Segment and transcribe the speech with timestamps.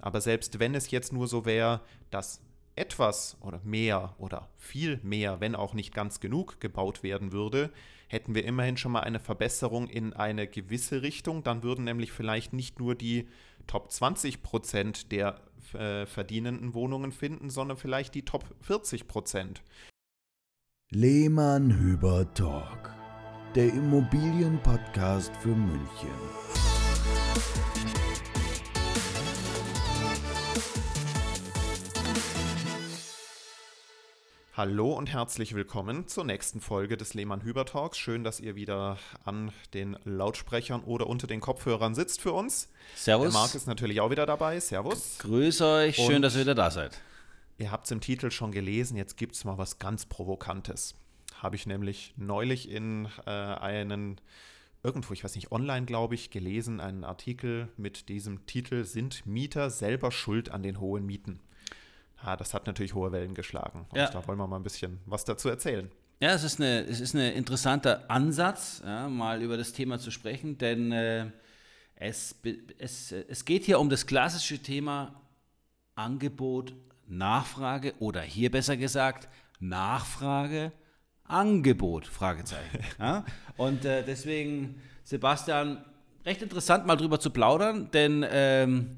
[0.00, 2.40] Aber selbst wenn es jetzt nur so wäre, dass
[2.76, 7.70] etwas oder mehr oder viel mehr, wenn auch nicht ganz genug gebaut werden würde,
[8.08, 11.42] hätten wir immerhin schon mal eine Verbesserung in eine gewisse Richtung.
[11.42, 13.28] Dann würden nämlich vielleicht nicht nur die
[13.66, 15.40] Top 20 Prozent der
[15.74, 19.62] äh, verdienenden Wohnungen finden, sondern vielleicht die Top 40 Prozent.
[20.90, 22.92] Lehmann Hüber Talk,
[23.54, 26.08] der Immobilienpodcast für München.
[34.60, 37.96] Hallo und herzlich willkommen zur nächsten Folge des Lehmann Hüber Talks.
[37.96, 42.68] Schön, dass ihr wieder an den Lautsprechern oder unter den Kopfhörern sitzt für uns.
[42.94, 43.32] Servus.
[43.32, 44.60] Der Marc ist natürlich auch wieder dabei.
[44.60, 45.16] Servus.
[45.20, 47.00] Grüß euch, schön, und dass ihr wieder da seid.
[47.56, 50.94] Ihr habt es im Titel schon gelesen, jetzt gibt es mal was ganz Provokantes.
[51.36, 54.20] Habe ich nämlich neulich in äh, einen,
[54.82, 59.70] irgendwo, ich weiß nicht, online glaube ich, gelesen, einen Artikel mit diesem Titel Sind Mieter
[59.70, 61.40] selber schuld an den hohen Mieten?
[62.24, 63.86] Ja, das hat natürlich hohe Wellen geschlagen.
[63.90, 64.10] Und ja.
[64.10, 65.90] da wollen wir mal ein bisschen was dazu erzählen.
[66.20, 70.10] Ja, es ist, eine, es ist ein interessanter Ansatz, ja, mal über das Thema zu
[70.10, 71.30] sprechen, denn äh,
[71.96, 72.34] es,
[72.78, 75.18] es, es geht hier um das klassische Thema
[75.94, 76.74] Angebot,
[77.06, 79.28] Nachfrage oder hier besser gesagt
[79.60, 80.72] Nachfrage,
[81.24, 82.80] Angebot, Fragezeichen.
[82.98, 83.24] ja?
[83.56, 85.84] Und äh, deswegen, Sebastian,
[86.26, 88.96] recht interessant mal drüber zu plaudern, denn ähm,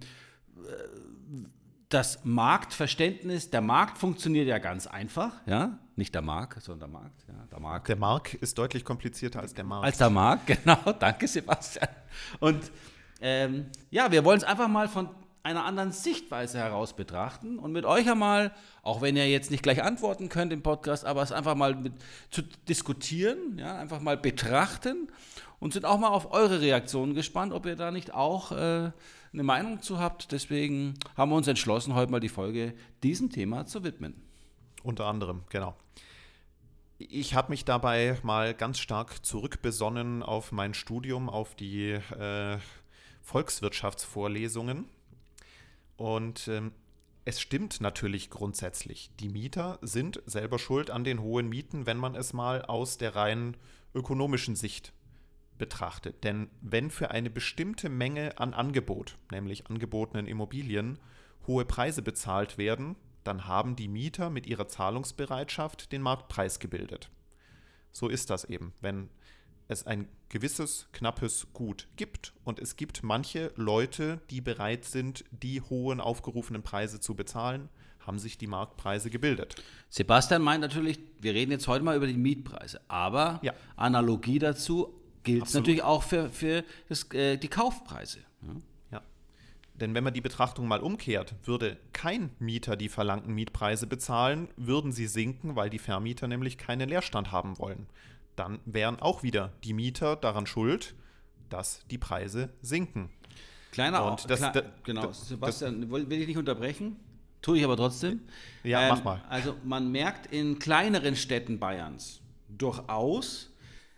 [1.93, 7.25] das Marktverständnis, der Markt funktioniert ja ganz einfach, ja, nicht der Markt, sondern der Markt,
[7.29, 7.89] ja, der Markt.
[7.89, 9.85] Der Markt ist deutlich komplizierter als der Markt.
[9.85, 11.89] Als der Markt, genau, danke Sebastian.
[12.41, 12.71] Und
[13.21, 15.11] ähm, ja, wir wollen es einfach mal von
[15.43, 19.83] einer anderen Sichtweise heraus betrachten und mit euch einmal, auch wenn ihr jetzt nicht gleich
[19.83, 21.93] antworten könnt im Podcast, aber es einfach mal mit,
[22.31, 25.09] zu diskutieren, ja, einfach mal betrachten
[25.59, 28.93] und sind auch mal auf eure Reaktionen gespannt, ob ihr da nicht auch äh,
[29.33, 30.33] eine Meinung zu habt.
[30.33, 34.15] Deswegen haben wir uns entschlossen, heute mal die Folge diesem Thema zu widmen.
[34.83, 35.77] Unter anderem, genau.
[36.99, 42.59] Ich habe mich dabei mal ganz stark zurückbesonnen auf mein Studium, auf die äh,
[43.23, 44.87] Volkswirtschaftsvorlesungen.
[45.97, 46.73] Und ähm,
[47.25, 49.11] es stimmt natürlich grundsätzlich.
[49.21, 53.15] Die Mieter sind selber schuld an den hohen Mieten, wenn man es mal aus der
[53.15, 53.57] rein
[53.95, 54.93] ökonomischen Sicht
[55.63, 56.25] betrachtet.
[56.25, 60.99] Denn wenn für eine bestimmte Menge an Angebot, nämlich angebotenen Immobilien,
[61.47, 67.11] hohe Preise bezahlt werden, dann haben die Mieter mit ihrer Zahlungsbereitschaft den Marktpreis gebildet.
[67.93, 68.73] So ist das eben.
[68.81, 69.09] Wenn
[69.69, 75.61] es ein gewisses knappes Gut gibt und es gibt manche Leute, die bereit sind, die
[75.61, 77.69] hohen aufgerufenen Preise zu bezahlen,
[78.01, 79.63] haben sich die Marktpreise gebildet.
[79.89, 83.53] Sebastian meint natürlich, wir reden jetzt heute mal über die Mietpreise, aber ja.
[83.77, 88.19] Analogie dazu, gilt es natürlich auch für, für das, äh, die Kaufpreise.
[88.43, 88.55] Ja?
[88.93, 89.03] ja.
[89.75, 94.93] Denn wenn man die Betrachtung mal umkehrt, würde kein Mieter die verlangten Mietpreise bezahlen, würden
[94.93, 97.87] sie sinken, weil die Vermieter nämlich keinen Leerstand haben wollen.
[98.37, 100.95] Dann wären auch wieder die Mieter daran schuld,
[101.51, 103.11] dass die Preise sinken.
[103.73, 106.97] Kleiner Und das, klar, da, genau, da, Sebastian, will ich nicht unterbrechen?
[107.41, 108.21] Tue ich aber trotzdem.
[108.63, 109.23] Ja, ähm, mach mal.
[109.29, 113.52] Also man merkt in kleineren Städten Bayerns durchaus,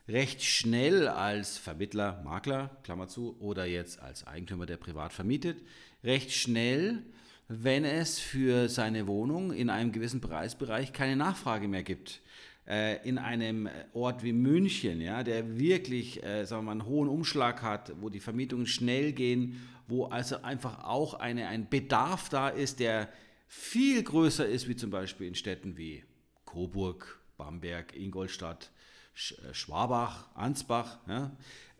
[0.08, 5.62] recht schnell als Vermittler, Makler, Klammer zu, oder jetzt als Eigentümer, der privat vermietet,
[6.02, 7.02] recht schnell,
[7.48, 12.22] wenn es für seine Wohnung in einem gewissen Preisbereich keine Nachfrage mehr gibt.
[12.66, 17.08] Äh, in einem Ort wie München, ja, der wirklich äh, sagen wir mal, einen hohen
[17.08, 22.48] Umschlag hat, wo die Vermietungen schnell gehen, wo also einfach auch eine, ein Bedarf da
[22.48, 23.10] ist, der
[23.46, 26.04] viel größer ist, wie zum Beispiel in Städten wie
[26.46, 28.70] Coburg, Bamberg, Ingolstadt,
[29.14, 30.98] Schwabach, Ansbach.
[31.08, 31.30] Ja?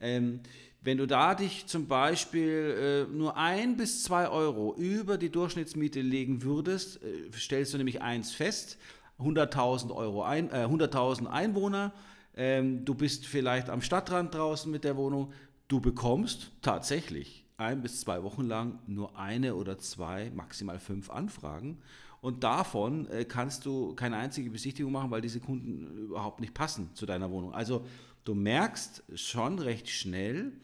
[0.01, 0.41] Ähm,
[0.83, 6.01] wenn du da dich zum Beispiel äh, nur ein bis zwei Euro über die Durchschnittsmiete
[6.01, 8.79] legen würdest, äh, stellst du nämlich eins fest,
[9.19, 11.93] 100.000 Euro ein, äh, 100.000 Einwohner,
[12.37, 15.33] ähm, du bist vielleicht am Stadtrand draußen mit der Wohnung,
[15.69, 21.79] du bekommst tatsächlich ein bis zwei Wochen lang nur eine oder zwei, maximal fünf Anfragen
[22.25, 26.89] und davon äh, kannst du keine einzige Besichtigung machen, weil diese Kunden überhaupt nicht passen
[26.95, 27.53] zu deiner Wohnung.
[27.53, 27.85] Also
[28.25, 30.55] du merkst schon recht schnell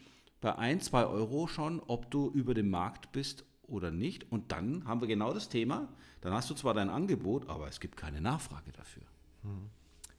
[0.41, 4.33] bei ein, zwei Euro schon, ob du über dem Markt bist oder nicht.
[4.33, 5.91] Und dann haben wir genau das Thema.
[6.23, 9.03] Dann hast du zwar dein Angebot, aber es gibt keine Nachfrage dafür.
[9.43, 9.69] Hm.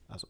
[0.09, 0.27] Also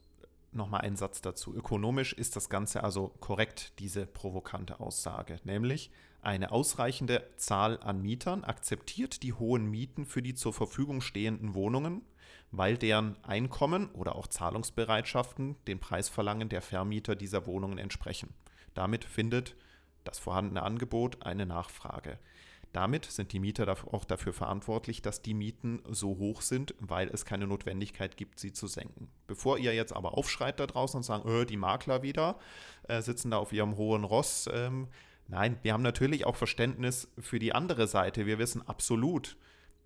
[0.54, 1.54] nochmal ein Satz dazu.
[1.54, 5.42] Ökonomisch ist das Ganze also korrekt, diese provokante Aussage.
[5.44, 5.92] Nämlich,
[6.22, 12.04] eine ausreichende Zahl an Mietern akzeptiert die hohen Mieten für die zur Verfügung stehenden Wohnungen,
[12.52, 18.34] weil deren Einkommen oder auch Zahlungsbereitschaften den Preisverlangen der Vermieter dieser Wohnungen entsprechen.
[18.74, 19.56] Damit findet
[20.04, 22.20] das vorhandene Angebot eine Nachfrage.
[22.74, 27.26] Damit sind die Mieter auch dafür verantwortlich, dass die Mieten so hoch sind, weil es
[27.26, 29.10] keine Notwendigkeit gibt, sie zu senken.
[29.28, 32.40] Bevor ihr jetzt aber aufschreit da draußen und sagt, öh, die Makler wieder
[32.84, 34.50] äh, sitzen da auf ihrem hohen Ross.
[34.54, 34.88] Ähm,
[35.32, 38.26] nein, wir haben natürlich auch Verständnis für die andere Seite.
[38.26, 39.38] Wir wissen absolut,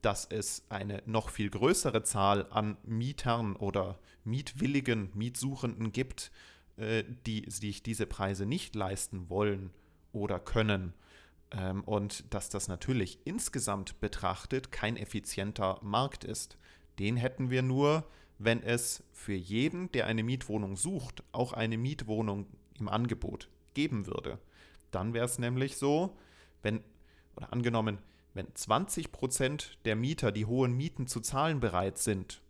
[0.02, 6.32] dass es eine noch viel größere Zahl an Mietern oder mietwilligen Mietsuchenden gibt,
[6.78, 9.72] äh, die sich diese Preise nicht leisten wollen
[10.12, 10.94] oder können.
[11.52, 16.58] Ähm, und dass das natürlich insgesamt betrachtet kein effizienter Markt ist.
[17.00, 18.06] Den hätten wir nur,
[18.40, 22.48] wenn es für jeden, der eine Mietwohnung sucht, auch eine Mietwohnung
[22.80, 24.40] im Angebot geben würde.
[24.96, 26.16] Dann wäre es nämlich so,
[26.62, 26.82] wenn,
[27.36, 28.00] oder angenommen,
[28.34, 32.42] wenn 20 Prozent der Mieter die hohen Mieten zu zahlen bereit sind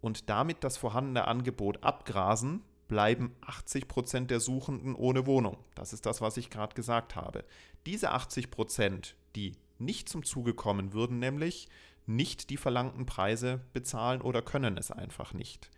[0.00, 5.58] und damit das vorhandene Angebot abgrasen, bleiben 80 Prozent der Suchenden ohne Wohnung.
[5.74, 7.44] Das ist das, was ich gerade gesagt habe.
[7.84, 11.68] Diese 80 Prozent, die nicht zum Zuge kommen, würden nämlich
[12.06, 15.70] nicht die verlangten Preise bezahlen oder können es einfach nicht.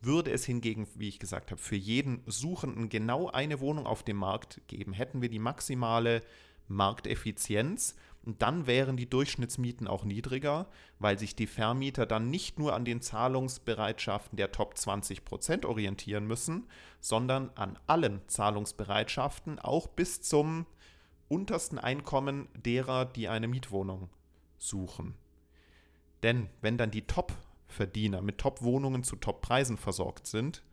[0.00, 4.16] Würde es hingegen, wie ich gesagt habe, für jeden Suchenden genau eine Wohnung auf dem
[4.16, 6.22] Markt geben, hätten wir die maximale
[6.68, 10.68] Markteffizienz und dann wären die Durchschnittsmieten auch niedriger,
[10.98, 16.26] weil sich die Vermieter dann nicht nur an den Zahlungsbereitschaften der Top 20 Prozent orientieren
[16.26, 16.66] müssen,
[17.00, 20.66] sondern an allen Zahlungsbereitschaften, auch bis zum
[21.28, 24.10] untersten Einkommen derer, die eine Mietwohnung
[24.58, 25.14] suchen.
[26.22, 27.06] Denn wenn dann die
[27.70, 30.64] Top-Verdiener mit Top-Wohnungen zu Top-Preisen versorgt sind,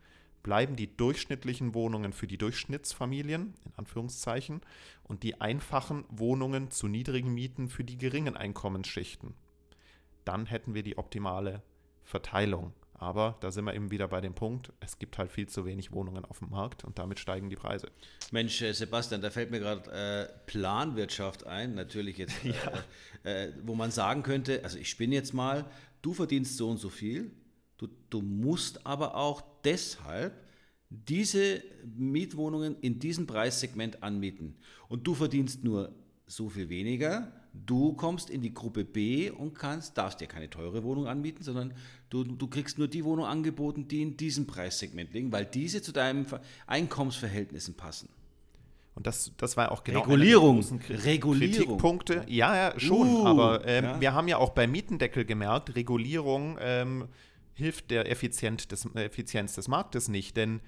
[0.42, 4.62] bleiben die durchschnittlichen Wohnungen für die Durchschnittsfamilien, in Anführungszeichen,
[5.04, 9.34] und die einfachen Wohnungen zu niedrigen Mieten für die geringen Einkommensschichten.
[10.24, 11.62] Dann hätten wir die optimale
[12.02, 12.72] Verteilung.
[12.98, 15.92] Aber da sind wir eben wieder bei dem Punkt, es gibt halt viel zu wenig
[15.92, 17.86] Wohnungen auf dem Markt und damit steigen die Preise.
[18.32, 23.30] Mensch, äh, Sebastian, da fällt mir gerade äh, Planwirtschaft ein, natürlich jetzt, äh, ja.
[23.30, 25.64] äh, wo man sagen könnte, also ich spinne jetzt mal,
[26.02, 27.30] du verdienst so und so viel,
[27.78, 30.44] Du, du musst aber auch deshalb
[30.90, 31.62] diese
[31.96, 34.56] Mietwohnungen in diesem Preissegment anmieten.
[34.88, 35.94] Und du verdienst nur
[36.26, 37.32] so viel weniger.
[37.54, 41.72] Du kommst in die Gruppe B und kannst, darfst dir keine teure Wohnung anmieten, sondern
[42.10, 45.92] du, du kriegst nur die Wohnung angeboten, die in diesem Preissegment liegen, weil diese zu
[45.92, 46.26] deinen
[46.66, 48.08] Einkommensverhältnissen passen.
[48.98, 50.58] Und das, das war auch genau Regulierung.
[51.04, 51.38] Regulierung.
[51.38, 52.24] Kritikpunkte.
[52.26, 53.08] Ja, ja, schon.
[53.08, 54.00] Uh, aber ähm, ja.
[54.00, 57.06] wir haben ja auch beim Mietendeckel gemerkt, Regulierung ähm,
[57.54, 60.36] hilft der Effizienz des, Effizienz des Marktes nicht.
[60.36, 60.58] Denn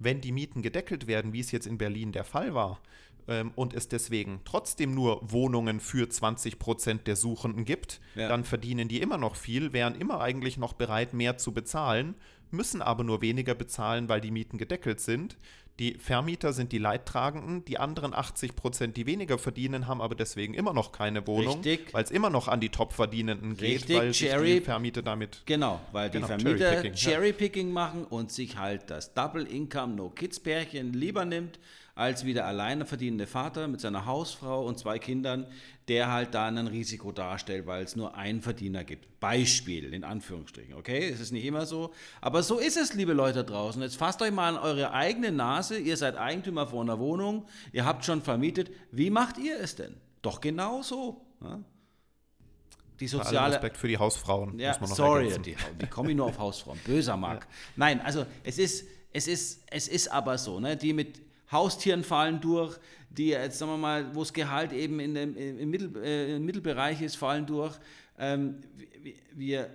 [0.00, 2.80] wenn die Mieten gedeckelt werden, wie es jetzt in Berlin der Fall war,
[3.28, 8.26] ähm, und es deswegen trotzdem nur Wohnungen für 20 Prozent der Suchenden gibt, ja.
[8.26, 12.16] dann verdienen die immer noch viel, wären immer eigentlich noch bereit, mehr zu bezahlen,
[12.50, 15.36] müssen aber nur weniger bezahlen, weil die Mieten gedeckelt sind.
[15.78, 20.54] Die Vermieter sind die Leidtragenden, die anderen 80 Prozent, die weniger verdienen, haben aber deswegen
[20.54, 21.62] immer noch keine Wohnung,
[21.92, 25.42] weil es immer noch an die Top-Verdienenden geht, weil Cherry, die Vermieter damit.
[25.44, 27.74] Genau, weil die genau, Vermieter Cherry-Picking ja.
[27.74, 31.58] machen und sich halt das Double-Income No-Kids-Pärchen lieber nimmt,
[31.96, 35.46] als wie der alleine verdienende Vater mit seiner Hausfrau und zwei Kindern,
[35.88, 39.18] der halt da ein Risiko darstellt, weil es nur einen Verdiener gibt.
[39.18, 41.08] Beispiel, in Anführungsstrichen, okay?
[41.08, 41.94] Es ist nicht immer so.
[42.20, 43.80] Aber so ist es, liebe Leute draußen.
[43.80, 45.78] Jetzt fasst euch mal an eure eigene Nase.
[45.78, 47.46] Ihr seid Eigentümer von einer Wohnung.
[47.72, 48.70] Ihr habt schon vermietet.
[48.92, 49.96] Wie macht ihr es denn?
[50.20, 51.24] Doch genau so.
[51.42, 51.60] Ja?
[53.00, 53.54] die soziale.
[53.54, 54.58] Respekt für die Hausfrauen.
[54.58, 56.78] Ja, sorry, die, die kommen nur auf Hausfrauen.
[56.84, 57.42] Böser Mark.
[57.42, 57.48] Ja.
[57.76, 60.76] Nein, also es ist, es ist, es ist aber so, ne?
[60.76, 62.78] Die mit Haustieren fallen durch,
[63.10, 66.44] die jetzt sagen wir mal, wo das Gehalt eben in dem, im, Mittel, äh, im
[66.44, 67.76] Mittelbereich ist, fallen durch.
[68.18, 68.56] Ähm,
[69.34, 69.70] wir,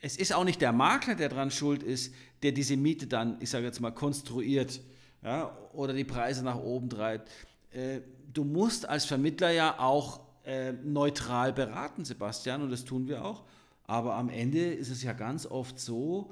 [0.00, 3.50] es ist auch nicht der Makler, der daran schuld ist, der diese Miete dann, ich
[3.50, 4.80] sage jetzt mal, konstruiert
[5.22, 7.30] ja, oder die Preise nach oben treibt.
[7.72, 8.00] Äh,
[8.32, 13.44] du musst als Vermittler ja auch äh, neutral beraten, Sebastian, und das tun wir auch.
[13.84, 16.30] Aber am Ende ist es ja ganz oft so,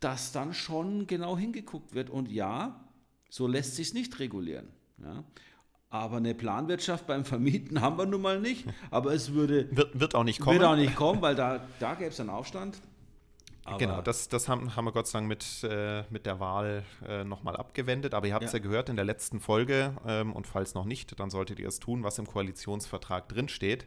[0.00, 2.10] dass dann schon genau hingeguckt wird.
[2.10, 2.84] Und ja,
[3.30, 4.68] so lässt sich nicht regulieren.
[4.98, 5.24] Ja.
[5.88, 8.66] Aber eine Planwirtschaft beim Vermieten haben wir nun mal nicht.
[8.90, 9.68] Aber es würde.
[9.76, 10.58] Wird, wird auch nicht kommen.
[10.58, 12.80] Wird auch nicht kommen, weil da, da gäbe es einen Aufstand.
[13.64, 16.84] Aber genau, das, das haben, haben wir Gott sei Dank mit, äh, mit der Wahl
[17.06, 18.14] äh, nochmal abgewendet.
[18.14, 18.58] Aber ihr habt es ja.
[18.58, 18.62] ja.
[18.62, 19.94] gehört in der letzten Folge.
[20.06, 23.86] Ähm, und falls noch nicht, dann solltet ihr es tun, was im Koalitionsvertrag drinsteht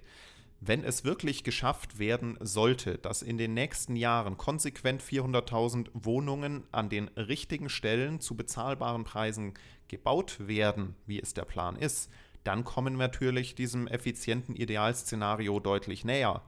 [0.65, 6.89] wenn es wirklich geschafft werden sollte, dass in den nächsten Jahren konsequent 400.000 Wohnungen an
[6.89, 9.53] den richtigen Stellen zu bezahlbaren Preisen
[9.87, 12.09] gebaut werden, wie es der Plan ist,
[12.43, 16.41] dann kommen wir natürlich diesem effizienten Idealszenario deutlich näher.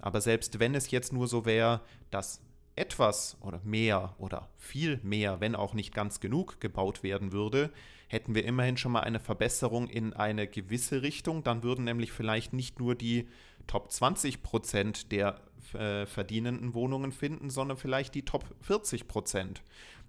[0.00, 2.40] Aber selbst wenn es jetzt nur so wäre, dass
[2.76, 7.70] etwas oder mehr oder viel mehr, wenn auch nicht ganz genug gebaut werden würde,
[8.08, 11.42] hätten wir immerhin schon mal eine Verbesserung in eine gewisse Richtung.
[11.42, 13.28] Dann würden nämlich vielleicht nicht nur die
[13.68, 15.40] Top 20 Prozent der
[15.74, 19.62] äh, verdienenden Wohnungen finden, sondern vielleicht die Top 40 Prozent.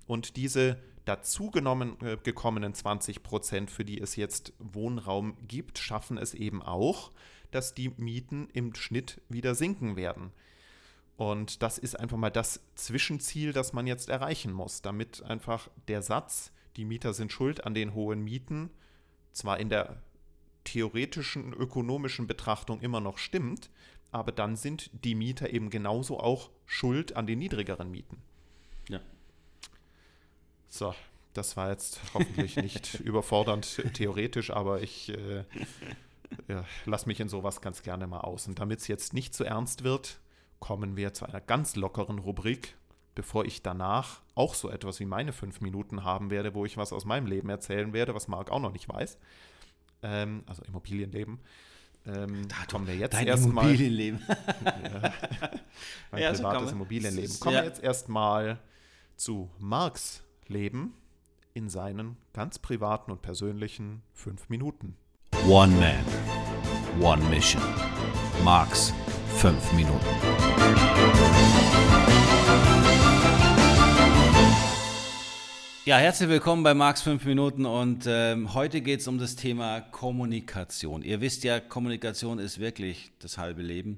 [0.07, 6.33] Und diese dazugenommen äh, gekommenen 20 Prozent, für die es jetzt Wohnraum gibt, schaffen es
[6.33, 7.11] eben auch,
[7.51, 10.31] dass die Mieten im Schnitt wieder sinken werden.
[11.17, 16.01] Und das ist einfach mal das Zwischenziel, das man jetzt erreichen muss, damit einfach der
[16.01, 18.69] Satz, die Mieter sind schuld an den hohen Mieten,
[19.33, 20.01] zwar in der
[20.71, 23.69] theoretischen ökonomischen Betrachtung immer noch stimmt,
[24.11, 28.21] aber dann sind die Mieter eben genauso auch schuld an den niedrigeren Mieten.
[28.87, 28.99] Ja.
[30.67, 30.93] So,
[31.33, 35.43] das war jetzt hoffentlich nicht überfordernd theoretisch, aber ich äh,
[36.47, 38.47] ja, lasse mich in sowas ganz gerne mal aus.
[38.47, 40.19] Und damit es jetzt nicht zu ernst wird,
[40.59, 42.75] kommen wir zu einer ganz lockeren Rubrik,
[43.15, 46.93] bevor ich danach auch so etwas wie meine fünf Minuten haben werde, wo ich was
[46.93, 49.17] aus meinem Leben erzählen werde, was Marc auch noch nicht weiß.
[50.03, 51.39] Ähm, also Immobilienleben.
[52.05, 53.65] Ähm, Da, kommen wir jetzt Dein erstmal.
[53.65, 54.19] Immobilienleben.
[54.61, 55.11] Ja,
[56.11, 57.31] mein Ja, privates man- Immobilienleben.
[57.31, 57.39] Ja.
[57.39, 58.59] Kommen wir jetzt erstmal
[59.15, 60.93] zu Marks Leben
[61.53, 64.95] in seinen ganz privaten und persönlichen fünf Minuten.
[65.47, 66.03] One Man,
[67.01, 67.61] One Mission.
[68.43, 68.93] Marks
[69.37, 70.05] 5 Minuten.
[75.89, 79.81] Ja, herzlich willkommen bei Marx 5 Minuten und ähm, heute geht es um das Thema
[79.81, 81.01] Kommunikation.
[81.01, 83.97] Ihr wisst ja, Kommunikation ist wirklich das halbe Leben.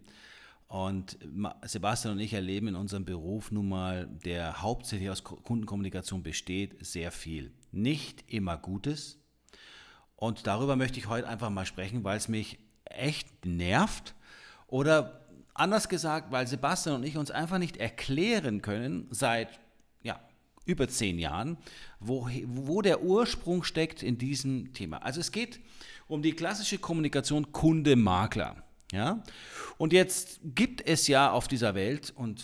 [0.70, 1.18] Und
[1.64, 6.78] Sebastian und ich erleben in unserem Beruf nun mal, der hauptsächlich aus Ko- Kundenkommunikation besteht,
[6.86, 7.52] sehr viel.
[7.74, 9.20] Nicht immer Gutes.
[10.16, 14.16] Und darüber möchte ich heute einfach mal sprechen, weil es mich echt nervt.
[14.68, 19.60] Oder anders gesagt, weil Sebastian und ich uns einfach nicht erklären können, seit
[20.66, 21.58] über zehn Jahren,
[22.00, 24.98] wo, wo der Ursprung steckt in diesem Thema.
[24.98, 25.60] Also es geht
[26.08, 28.64] um die klassische Kommunikation Kunde-Makler.
[28.92, 29.24] Ja?
[29.78, 32.44] Und jetzt gibt es ja auf dieser Welt, und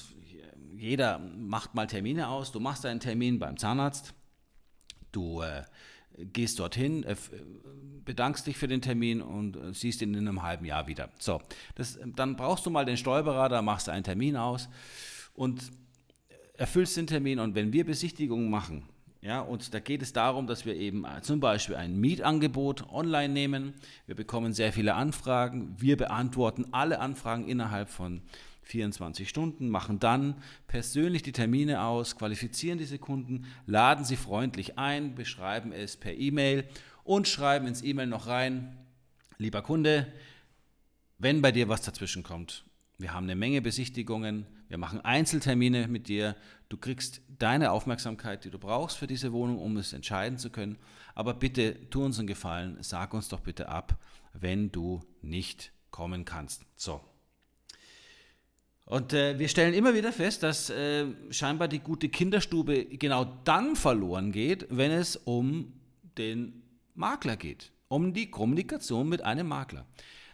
[0.75, 4.13] jeder macht mal Termine aus, du machst einen Termin beim Zahnarzt,
[5.11, 5.63] du äh,
[6.17, 7.31] gehst dorthin, äh, f-
[8.05, 11.09] bedankst dich für den Termin und äh, siehst ihn in einem halben Jahr wieder.
[11.19, 11.41] So,
[11.75, 14.69] das, dann brauchst du mal den Steuerberater, machst einen Termin aus
[15.33, 15.71] und
[16.57, 18.83] erfüllst den Termin und wenn wir Besichtigungen machen,
[19.21, 23.33] ja, und da geht es darum, dass wir eben äh, zum Beispiel ein Mietangebot online
[23.33, 23.73] nehmen.
[24.05, 25.75] Wir bekommen sehr viele Anfragen.
[25.77, 28.21] Wir beantworten alle Anfragen innerhalb von
[28.67, 30.35] 24 Stunden, machen dann
[30.67, 36.65] persönlich die Termine aus, qualifizieren diese Kunden, laden sie freundlich ein, beschreiben es per E-Mail
[37.03, 38.77] und schreiben ins E-Mail noch rein,
[39.37, 40.11] lieber Kunde,
[41.17, 42.65] wenn bei dir was dazwischen kommt,
[42.97, 46.35] wir haben eine Menge Besichtigungen, wir machen Einzeltermine mit dir,
[46.67, 50.77] du kriegst deine Aufmerksamkeit, die du brauchst für diese Wohnung, um es entscheiden zu können.
[51.13, 53.99] Aber bitte tu uns einen Gefallen, sag uns doch bitte ab,
[54.33, 56.63] wenn du nicht kommen kannst.
[56.75, 57.01] So.
[58.85, 63.75] Und äh, wir stellen immer wieder fest, dass äh, scheinbar die gute Kinderstube genau dann
[63.75, 65.73] verloren geht, wenn es um
[66.17, 66.63] den
[66.95, 69.85] Makler geht, um die Kommunikation mit einem Makler.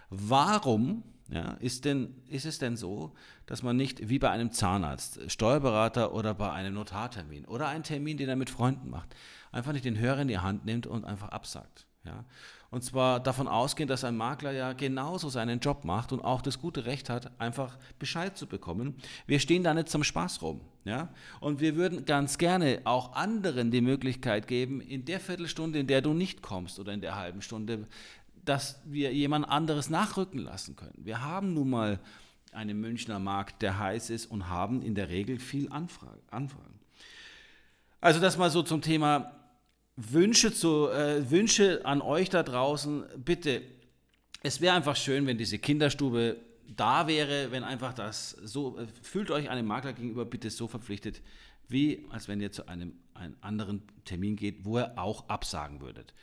[0.10, 3.14] Warum ja, ist, denn, ist es denn so,
[3.46, 8.18] dass man nicht wie bei einem Zahnarzt, Steuerberater oder bei einem Notartermin oder einen Termin,
[8.18, 9.16] den er mit Freunden macht,
[9.52, 11.88] einfach nicht den Hörer in die Hand nimmt und einfach absagt?
[12.06, 12.26] Ja?
[12.70, 16.60] Und zwar davon ausgehend, dass ein Makler ja genauso seinen Job macht und auch das
[16.60, 18.96] gute Recht hat, einfach Bescheid zu bekommen.
[19.28, 20.62] Wir stehen da nicht zum Spaß rum.
[20.84, 21.10] Ja?
[21.40, 26.02] Und wir würden ganz gerne auch anderen die Möglichkeit geben, in der Viertelstunde, in der
[26.02, 27.88] du nicht kommst oder in der halben Stunde,
[28.46, 30.98] dass wir jemand anderes nachrücken lassen können.
[30.98, 32.00] Wir haben nun mal
[32.52, 36.80] einen Münchner Markt, der heiß ist und haben in der Regel viel Anfrage, Anfragen.
[38.02, 39.32] Also das mal so zum Thema
[39.96, 43.04] Wünsche, zu, äh, Wünsche an euch da draußen.
[43.24, 43.62] Bitte,
[44.42, 49.32] es wäre einfach schön, wenn diese Kinderstube da wäre, wenn einfach das so, äh, fühlt
[49.32, 51.22] euch einem Makler gegenüber bitte so verpflichtet,
[51.70, 56.14] wie als wenn ihr zu einem, einem anderen Termin geht, wo ihr auch absagen würdet.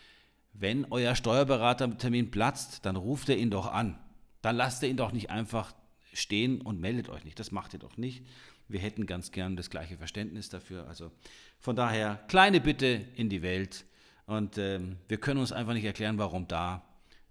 [0.53, 3.99] Wenn euer Steuerberatertermin platzt, dann ruft ihr ihn doch an.
[4.43, 5.75] Dann lasst ihr ihn doch nicht einfach
[6.13, 7.39] stehen und meldet euch nicht.
[7.39, 8.25] Das macht ihr doch nicht.
[8.69, 10.87] Wir hätten ganz gern das gleiche Verständnis dafür.
[10.87, 11.11] Also
[11.59, 13.85] von daher, kleine Bitte in die Welt.
[14.27, 16.85] Und ähm, wir können uns einfach nicht erklären, warum da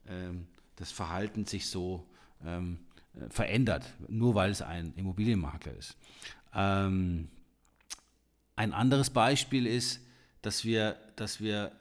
[0.07, 2.09] ähm, das Verhalten sich so
[2.45, 2.79] ähm,
[3.13, 5.95] äh, verändert, nur weil es ein Immobilienmakler ist.
[6.53, 7.29] Ähm,
[8.55, 10.01] ein anderes Beispiel ist,
[10.41, 11.71] dass wir, dass wir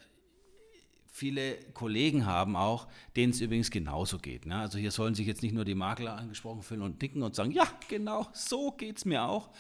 [1.18, 4.46] viele Kollegen haben auch, denen es übrigens genauso geht.
[4.46, 4.56] Ne?
[4.56, 7.50] Also hier sollen sich jetzt nicht nur die Makler angesprochen fühlen und nicken und sagen,
[7.50, 9.50] ja, genau, so geht es mir auch.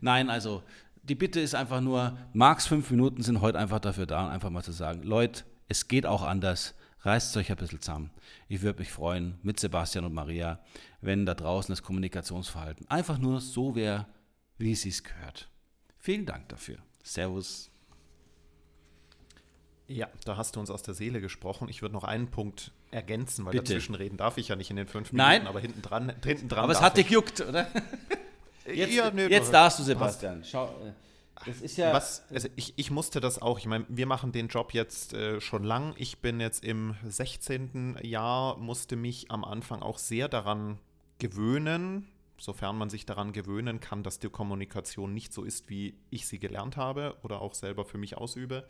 [0.00, 0.62] Nein, also
[1.02, 4.62] die Bitte ist einfach nur, Marks fünf Minuten sind heute einfach dafür da, einfach mal
[4.62, 8.10] zu sagen, Leute, es geht auch anders, reißt euch ein bisschen zusammen.
[8.48, 10.60] Ich würde mich freuen mit Sebastian und Maria,
[11.00, 14.06] wenn da draußen das Kommunikationsverhalten einfach nur so wäre,
[14.58, 15.48] wie es sich gehört.
[15.98, 16.76] Vielen Dank dafür.
[17.02, 17.70] Servus.
[19.88, 21.68] Ja, da hast du uns aus der Seele gesprochen.
[21.68, 23.64] Ich würde noch einen Punkt ergänzen, weil Bitte.
[23.64, 25.42] dazwischen reden darf ich ja nicht in den fünf Nein.
[25.42, 27.04] Minuten, aber hinten dran, hinten dran Aber es hat ich.
[27.04, 27.68] dich juckt, oder?
[28.66, 30.42] Jetzt, Ja, nee, jetzt darfst du, Sebastian.
[30.44, 30.90] Schau, äh,
[31.44, 31.92] das ist ja.
[31.92, 35.40] Was, also ich, ich musste das auch, ich meine, wir machen den Job jetzt äh,
[35.40, 35.94] schon lang.
[35.98, 37.98] Ich bin jetzt im 16.
[38.02, 40.80] Jahr, musste mich am Anfang auch sehr daran
[41.20, 46.26] gewöhnen, sofern man sich daran gewöhnen kann, dass die Kommunikation nicht so ist, wie ich
[46.26, 48.66] sie gelernt habe oder auch selber für mich ausübe.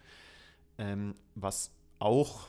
[0.78, 2.46] Ähm, was auch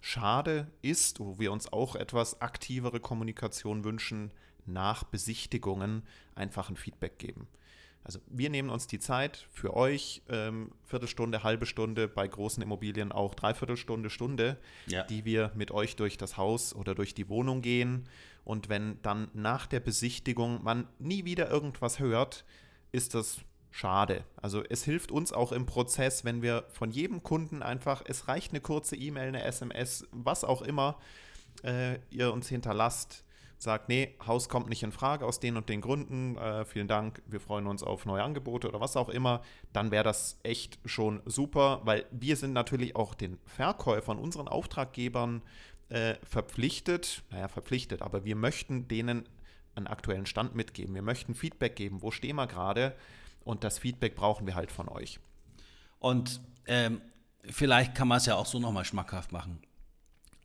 [0.00, 4.30] schade ist, wo wir uns auch etwas aktivere Kommunikation wünschen,
[4.66, 6.02] nach Besichtigungen
[6.34, 7.48] einfach ein Feedback geben.
[8.04, 13.12] Also wir nehmen uns die Zeit für euch, ähm, Viertelstunde, halbe Stunde, bei großen Immobilien
[13.12, 14.56] auch Dreiviertelstunde, Stunde,
[14.86, 15.02] Ja.
[15.02, 18.08] die wir mit euch durch das Haus oder durch die Wohnung gehen.
[18.44, 22.44] Und wenn dann nach der Besichtigung man nie wieder irgendwas hört,
[22.92, 23.40] ist das
[23.78, 24.24] schade.
[24.34, 28.50] Also es hilft uns auch im Prozess, wenn wir von jedem Kunden einfach, es reicht
[28.50, 30.98] eine kurze E-Mail, eine SMS, was auch immer,
[31.62, 33.24] äh, ihr uns hinterlasst,
[33.56, 37.22] sagt, nee, Haus kommt nicht in Frage aus den und den Gründen, äh, vielen Dank,
[37.26, 39.42] wir freuen uns auf neue Angebote oder was auch immer,
[39.72, 45.42] dann wäre das echt schon super, weil wir sind natürlich auch den Verkäufern, unseren Auftraggebern
[45.88, 49.28] äh, verpflichtet, naja, verpflichtet, aber wir möchten denen
[49.76, 52.96] einen aktuellen Stand mitgeben, wir möchten Feedback geben, wo stehen wir gerade
[53.48, 55.20] und das Feedback brauchen wir halt von euch.
[55.98, 57.00] Und ähm,
[57.42, 59.62] vielleicht kann man es ja auch so nochmal schmackhaft machen.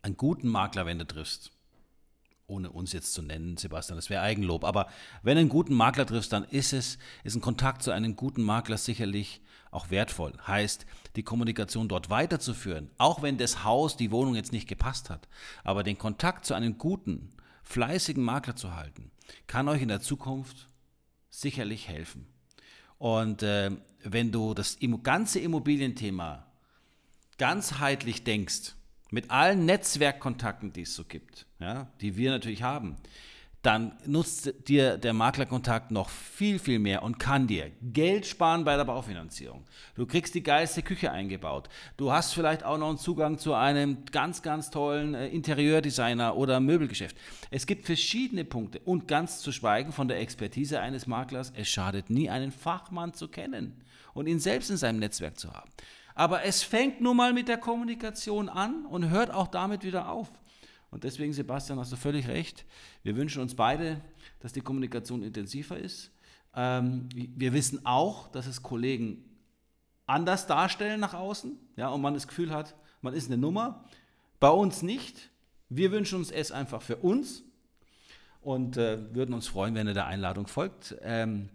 [0.00, 1.52] Einen guten Makler, wenn du triffst,
[2.46, 4.88] ohne uns jetzt zu nennen, Sebastian, das wäre Eigenlob, aber
[5.22, 8.42] wenn du einen guten Makler triffst, dann ist es, ist ein Kontakt zu einem guten
[8.42, 10.32] Makler sicherlich auch wertvoll.
[10.46, 15.28] Heißt, die Kommunikation dort weiterzuführen, auch wenn das Haus, die Wohnung jetzt nicht gepasst hat,
[15.62, 17.34] aber den Kontakt zu einem guten,
[17.64, 19.10] fleißigen Makler zu halten,
[19.46, 20.70] kann euch in der Zukunft
[21.28, 22.33] sicherlich helfen.
[23.04, 23.70] Und äh,
[24.02, 26.46] wenn du das ganze Immobilienthema
[27.36, 28.76] ganzheitlich denkst,
[29.10, 32.96] mit allen Netzwerkkontakten, die es so gibt, ja, die wir natürlich haben,
[33.64, 38.76] dann nutzt dir der Maklerkontakt noch viel, viel mehr und kann dir Geld sparen bei
[38.76, 39.64] der Baufinanzierung.
[39.94, 41.70] Du kriegst die geilste Küche eingebaut.
[41.96, 46.60] Du hast vielleicht auch noch einen Zugang zu einem ganz, ganz tollen äh, Interieurdesigner oder
[46.60, 47.16] Möbelgeschäft.
[47.50, 52.10] Es gibt verschiedene Punkte und ganz zu schweigen von der Expertise eines Maklers, es schadet
[52.10, 55.70] nie, einen Fachmann zu kennen und ihn selbst in seinem Netzwerk zu haben.
[56.14, 60.30] Aber es fängt nun mal mit der Kommunikation an und hört auch damit wieder auf.
[60.94, 62.64] Und deswegen, Sebastian, hast du völlig recht.
[63.02, 64.00] Wir wünschen uns beide,
[64.38, 66.12] dass die Kommunikation intensiver ist.
[66.54, 69.24] Ähm, wir wissen auch, dass es Kollegen
[70.06, 73.84] anders darstellen nach außen, ja, und man das Gefühl hat, man ist eine Nummer.
[74.38, 75.30] Bei uns nicht.
[75.68, 77.42] Wir wünschen uns es einfach für uns
[78.40, 80.94] und äh, würden uns freuen, wenn ihr der Einladung folgt.
[81.02, 81.48] Ähm,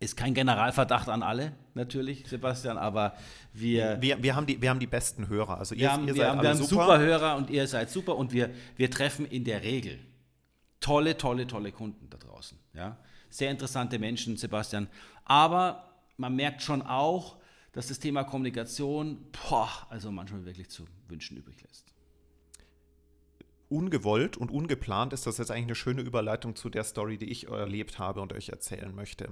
[0.00, 3.14] ist kein Generalverdacht an alle, natürlich, Sebastian, aber
[3.52, 5.58] wir, Wir, wir, haben, die, wir haben die besten Hörer.
[5.58, 6.82] Also ihr, wir haben, ihr wir seid haben, wir haben super.
[6.84, 9.98] super Hörer und ihr seid super und wir, wir treffen in der Regel
[10.80, 12.58] tolle, tolle, tolle Kunden da draußen.
[12.74, 12.98] Ja?
[13.30, 14.88] Sehr interessante Menschen, Sebastian.
[15.24, 17.36] Aber man merkt schon auch,
[17.72, 21.92] dass das Thema Kommunikation, boah, also manchmal wirklich zu wünschen übrig lässt.
[23.68, 27.48] ungewollt und ungeplant ist das jetzt eigentlich eine schöne Überleitung zu der Story, die ich
[27.48, 29.30] erlebt habe und euch erzählen möchte.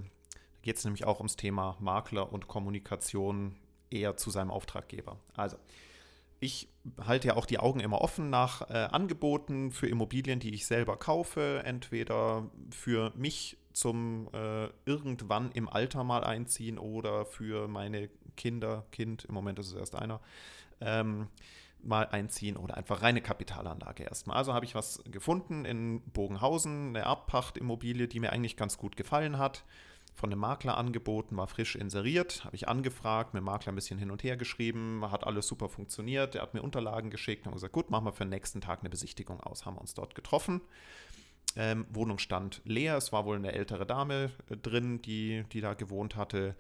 [0.63, 3.57] Geht es nämlich auch ums Thema Makler und Kommunikation
[3.91, 5.19] eher zu seinem Auftraggeber.
[5.37, 5.57] Also,
[6.41, 6.69] ich
[7.01, 10.97] halte ja auch die Augen immer offen nach äh, Angeboten für Immobilien, die ich selber
[10.97, 18.87] kaufe, entweder für mich zum äh, irgendwann im Alter mal einziehen oder für meine Kinder,
[18.91, 20.21] Kind, im Moment ist es erst einer,
[20.81, 21.29] ähm,
[21.83, 24.37] mal einziehen oder einfach reine Kapitalanlage erstmal.
[24.37, 29.39] Also habe ich was gefunden in Bogenhausen, eine Erbpachtimmobilie, die mir eigentlich ganz gut gefallen
[29.39, 29.65] hat.
[30.15, 33.99] Von einem Makler angeboten, war frisch inseriert, habe ich angefragt, mit dem Makler ein bisschen
[33.99, 37.73] hin und her geschrieben, hat alles super funktioniert, der hat mir Unterlagen geschickt und gesagt,
[37.73, 39.65] gut, machen wir für den nächsten Tag eine Besichtigung aus.
[39.67, 40.61] Haben wir uns dort getroffen.
[41.57, 45.75] Ähm, Wohnung stand leer, es war wohl eine ältere Dame äh, drin, die, die da
[45.75, 46.55] gewohnt hatte.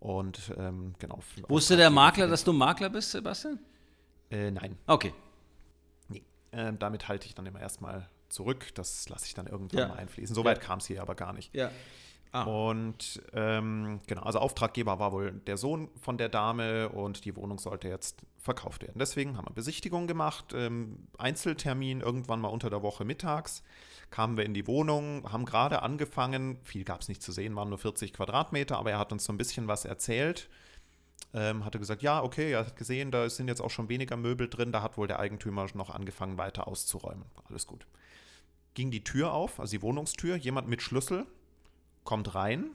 [0.00, 1.20] Und ähm, genau.
[1.48, 3.58] Wusste der Makler, dass du Makler bist, Sebastian?
[4.30, 5.14] Äh, nein, Okay.
[6.08, 8.74] Nee, ähm, damit halte ich dann immer erstmal zurück.
[8.74, 9.88] Das lasse ich dann irgendwann Ja.
[9.88, 10.34] mal einfließen.
[10.34, 10.64] Soweit Ja.
[10.64, 11.54] kam es hier aber gar nicht.
[11.54, 11.70] Ja.
[12.34, 12.42] Ah.
[12.42, 17.60] Und ähm, genau, also Auftraggeber war wohl der Sohn von der Dame und die Wohnung
[17.60, 18.98] sollte jetzt verkauft werden.
[18.98, 23.62] Deswegen haben wir Besichtigung gemacht, ähm, Einzeltermin irgendwann mal unter der Woche mittags.
[24.10, 27.68] Kamen wir in die Wohnung, haben gerade angefangen, viel gab es nicht zu sehen, waren
[27.68, 30.48] nur 40 Quadratmeter, aber er hat uns so ein bisschen was erzählt.
[31.34, 34.48] ähm, hatte gesagt, ja, okay, er hat gesehen, da sind jetzt auch schon weniger Möbel
[34.48, 37.26] drin, da hat wohl der Eigentümer noch angefangen, weiter auszuräumen.
[37.48, 37.86] Alles gut.
[38.74, 41.26] Ging die Tür auf, also die Wohnungstür, jemand mit Schlüssel
[42.04, 42.70] kommt rein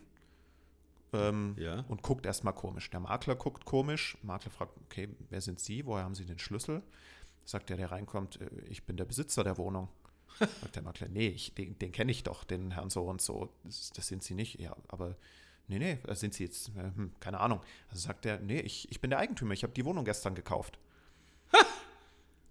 [1.13, 1.81] ähm, Ja.
[1.87, 2.89] und guckt erstmal komisch.
[2.89, 4.17] Der Makler guckt komisch.
[4.21, 5.85] Makler fragt, okay, wer sind Sie?
[5.85, 6.83] Woher haben Sie den Schlüssel?
[7.45, 9.89] Sagt der, der reinkommt, äh, ich bin der Besitzer der Wohnung.
[10.61, 13.49] Sagt der Makler, nee, ich, den, den kenne ich doch, den Herrn so und so.
[13.63, 14.59] Das, das sind Sie nicht.
[14.59, 15.15] Ja, aber
[15.67, 17.61] nee, nee, das sind Sie jetzt, äh, hm, keine Ahnung.
[17.89, 20.77] Also sagt er, nee, ich, ich bin der Eigentümer, ich habe die Wohnung gestern gekauft.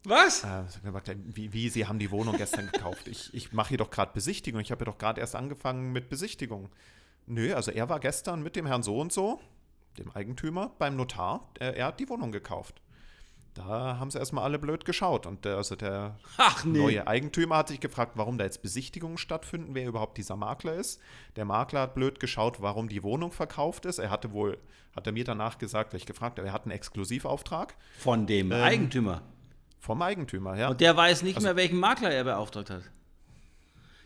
[0.05, 0.45] Was?
[0.45, 3.09] Äh, Makler, wie, wie, Sie haben die Wohnung gestern gekauft?
[3.09, 4.61] Ich, ich mache hier doch gerade Besichtigung.
[4.61, 6.71] Ich habe ja doch gerade erst angefangen mit Besichtigung.
[7.27, 9.41] Nö, also er war gestern mit dem Herrn so und so,
[9.99, 11.51] dem Eigentümer, beim Notar.
[11.59, 12.81] Er, er hat die Wohnung gekauft.
[13.59, 15.27] Da haben sie erstmal alle blöd geschaut.
[15.27, 16.79] Und der, also der Ach nee.
[16.79, 21.01] neue Eigentümer hat sich gefragt, warum da jetzt Besichtigungen stattfinden, wer überhaupt dieser Makler ist.
[21.35, 23.99] Der Makler hat blöd geschaut, warum die Wohnung verkauft ist.
[23.99, 24.59] Er hatte wohl,
[24.95, 28.53] hat er mir danach gesagt, weil ich gefragt habe, er hat einen Exklusivauftrag Von dem
[28.53, 29.23] Eigentümer.
[29.81, 30.57] Vom Eigentümer.
[30.57, 30.69] Ja.
[30.69, 32.83] Und der weiß nicht Also- mehr, welchen Makler er beauftragt hat.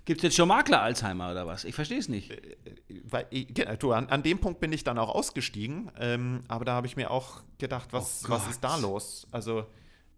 [0.04, 1.64] Gibt es jetzt schon Makler-Alzheimer oder was?
[1.64, 2.32] Ich verstehe es nicht.
[3.04, 6.64] Weil, ich- genau, du, an, an dem Punkt bin ich dann auch ausgestiegen, ähm, aber
[6.64, 9.28] da habe ich mir auch gedacht, was, Oh was ist da los?
[9.30, 9.64] Also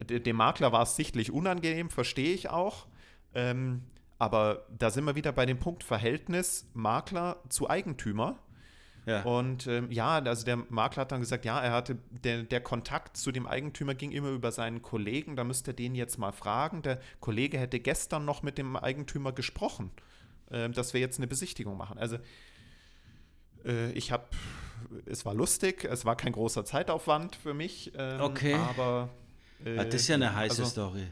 [0.01, 2.87] de- dem Makler war es sichtlich unangenehm, verstehe ich auch.
[3.35, 3.83] Ähm,
[4.19, 8.39] aber da sind wir wieder bei dem Punkt Verhältnis Makler zu Eigentümer.
[9.07, 9.23] Ja.
[9.23, 13.17] Und ähm, ja, also der Makler hat dann gesagt, ja, er hatte, der, der Kontakt
[13.17, 16.83] zu dem Eigentümer ging immer über seinen Kollegen, da müsste er den jetzt mal fragen.
[16.83, 19.91] Der Kollege hätte gestern noch mit dem Eigentümer gesprochen,
[20.51, 21.99] ähm, dass wir jetzt eine Besichtigung machen.
[21.99, 22.19] Also
[23.65, 24.25] äh, ich habe,
[25.05, 28.55] es war lustig, es war kein großer Zeitaufwand für mich, ähm, Okay.
[28.55, 29.11] aber
[29.65, 31.07] äh, das ist ja eine heiße also, Story.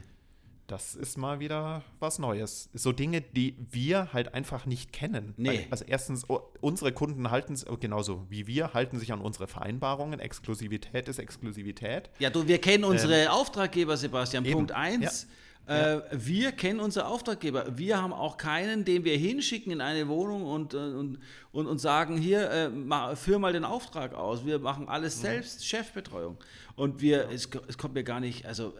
[0.67, 2.69] Das ist mal wieder was Neues.
[2.73, 5.33] So Dinge, die wir halt einfach nicht kennen.
[5.37, 5.47] Nee.
[5.49, 9.47] Weil, also erstens, o- unsere Kunden halten es, genauso wie wir, halten sich an unsere
[9.47, 10.19] Vereinbarungen.
[10.19, 12.09] Exklusivität ist Exklusivität.
[12.19, 14.43] Ja, du, wir kennen unsere Auftraggeber, Sebastian.
[14.45, 14.57] Ähm, eben.
[14.59, 15.27] Punkt 1.
[15.65, 17.77] Äh, wir kennen unsere Auftraggeber.
[17.77, 21.19] Wir haben auch keinen, den wir hinschicken in eine Wohnung und, äh, und,
[21.53, 24.45] und, und sagen, hier, äh, ma, führ mal den Auftrag aus.
[24.45, 24.89] Wir machen Mhm.
[24.89, 26.37] alles selbst, Chefbetreuung.
[26.75, 28.73] Und wir, es, es kommt mir gar nicht, also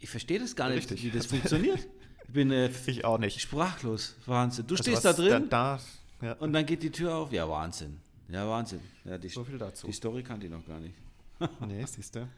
[0.00, 1.04] ich verstehe das gar nicht, Richtig.
[1.04, 1.86] wie das funktioniert.
[2.26, 3.40] Ich bin äh, Ich auch nicht.
[3.40, 4.16] sprachlos.
[4.26, 4.66] Wahnsinn.
[4.66, 5.78] Du Also stehst da drin Da,
[6.20, 6.32] da, ja.
[6.34, 7.32] und dann geht die Tür auf.
[7.32, 7.98] Ja, Wahnsinn.
[8.28, 8.80] Ja, Wahnsinn.
[9.04, 9.86] Ja, die, So viel dazu.
[9.86, 10.94] Die Story kannte ich noch gar nicht.
[11.66, 12.28] nee, siehst du.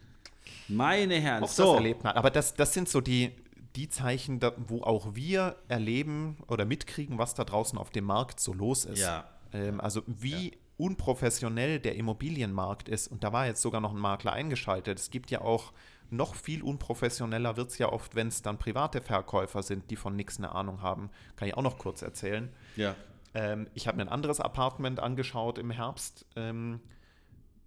[0.68, 1.74] Meine Herren, Auch das so.
[1.74, 2.16] erlebt man.
[2.16, 3.32] Aber das, das sind so die,
[3.76, 8.40] die Zeichen, da, wo auch wir erleben oder mitkriegen, was da draußen auf dem Markt
[8.40, 9.00] so los ist.
[9.00, 9.28] Ja.
[9.52, 13.08] Ähm, also wie unprofessionell der Immobilienmarkt ist.
[13.08, 14.98] Und da war jetzt sogar noch ein Makler eingeschaltet.
[14.98, 15.72] Es gibt ja auch
[16.12, 20.14] noch viel unprofessioneller wird es ja oft, wenn es dann private Verkäufer sind, die von
[20.14, 21.10] nichts eine Ahnung haben.
[21.36, 22.50] Kann ich auch noch kurz erzählen.
[22.76, 22.94] Ja.
[23.34, 26.26] Ähm, ich habe mir ein anderes Apartment angeschaut im Herbst.
[26.36, 26.80] Ähm,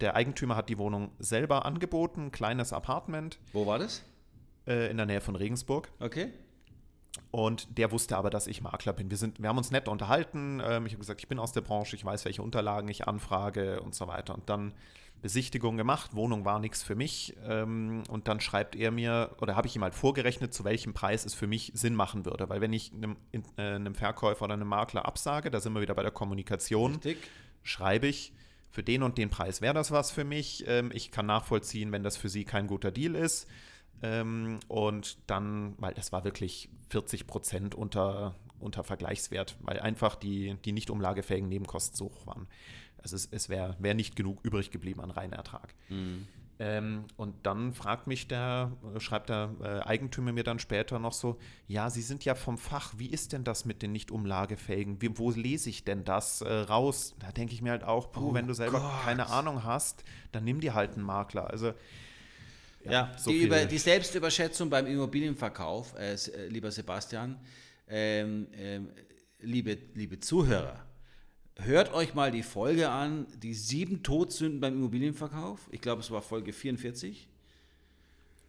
[0.00, 4.02] der Eigentümer hat die Wohnung selber angeboten, ein kleines Apartment Wo war das?
[4.66, 5.90] äh, in der Nähe von Regensburg.
[6.00, 6.32] Okay.
[7.30, 9.10] Und der wusste aber, dass ich Makler bin.
[9.10, 10.60] Wir, sind, wir haben uns nett unterhalten.
[10.64, 13.80] Ähm, ich habe gesagt, ich bin aus der Branche, ich weiß, welche Unterlagen ich anfrage
[13.80, 14.34] und so weiter.
[14.34, 14.72] Und dann
[15.22, 17.36] Besichtigung gemacht, Wohnung war nichts für mich.
[17.46, 21.24] Ähm, und dann schreibt er mir, oder habe ich ihm halt vorgerechnet, zu welchem Preis
[21.24, 22.48] es für mich Sinn machen würde.
[22.48, 25.80] Weil wenn ich einem, in, äh, einem Verkäufer oder einem Makler absage, da sind wir
[25.80, 27.18] wieder bei der Kommunikation, Richtig.
[27.62, 28.32] schreibe ich,
[28.70, 30.64] für den und den Preis wäre das was für mich.
[30.66, 33.48] Ähm, ich kann nachvollziehen, wenn das für Sie kein guter Deal ist.
[34.02, 40.56] Ähm, und dann, weil das war wirklich 40 Prozent unter, unter Vergleichswert, weil einfach die,
[40.64, 42.46] die nicht umlagefähigen Nebenkosten so hoch waren.
[42.98, 45.74] Also es, es wäre wär nicht genug übrig geblieben an Reinertrag.
[46.58, 51.12] Ähm, und dann fragt mich der, äh, schreibt der äh, Eigentümer mir dann später noch
[51.12, 55.02] so, ja, Sie sind ja vom Fach, wie ist denn das mit den nicht umlagefähigen?
[55.02, 57.14] Wie, wo lese ich denn das äh, raus?
[57.18, 59.02] Da denke ich mir halt auch, puh, Oh wenn du selber Gott.
[59.04, 61.50] keine Ahnung hast, dann nimm dir halt einen Makler.
[61.50, 61.74] Also
[62.90, 67.38] Ja, so die, über, die Selbstüberschätzung beim Immobilienverkauf, äh, äh, lieber Sebastian,
[67.88, 68.88] ähm, ähm,
[69.40, 70.84] liebe, liebe Zuhörer,
[71.56, 75.68] hört euch mal die Folge an, die sieben Todsünden beim Immobilienverkauf.
[75.70, 77.28] Ich glaube, es war Folge 44.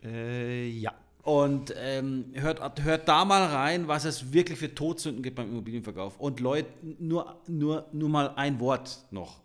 [0.04, 0.93] äh, ja.
[1.23, 6.17] Und ähm, hört, hört da mal rein, was es wirklich für Todsünden gibt beim Immobilienverkauf.
[6.19, 6.69] Und Leute,
[7.00, 9.41] nur, nur, nur mal ein Wort noch.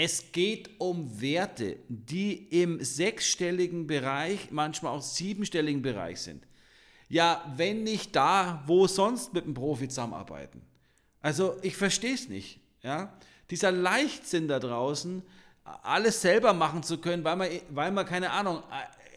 [0.00, 6.46] Es geht um Werte, die im sechsstelligen Bereich, manchmal auch siebenstelligen Bereich sind.
[7.08, 10.62] Ja, wenn nicht da, wo sonst mit dem Profi zusammenarbeiten?
[11.20, 12.60] Also ich verstehe es nicht.
[12.80, 13.18] Ja?
[13.50, 15.20] Dieser Leichtsinn da draußen,
[15.64, 18.62] alles selber machen zu können, weil man, weil man keine Ahnung,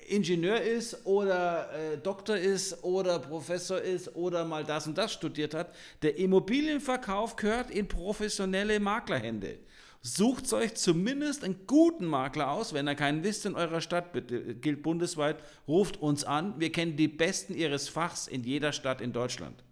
[0.07, 5.53] Ingenieur ist oder äh, Doktor ist oder Professor ist oder mal das und das studiert
[5.53, 5.75] hat.
[6.01, 9.59] Der Immobilienverkauf gehört in professionelle Maklerhände.
[10.03, 12.73] Sucht euch zumindest einen guten Makler aus.
[12.73, 15.37] Wenn ihr keinen wisst in eurer Stadt, bitte, gilt bundesweit,
[15.67, 16.59] ruft uns an.
[16.59, 19.63] Wir kennen die Besten ihres Fachs in jeder Stadt in Deutschland.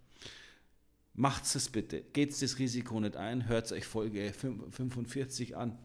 [1.16, 2.02] Macht es bitte.
[2.14, 3.48] Geht das Risiko nicht ein.
[3.48, 5.80] Hört euch Folge 45 an.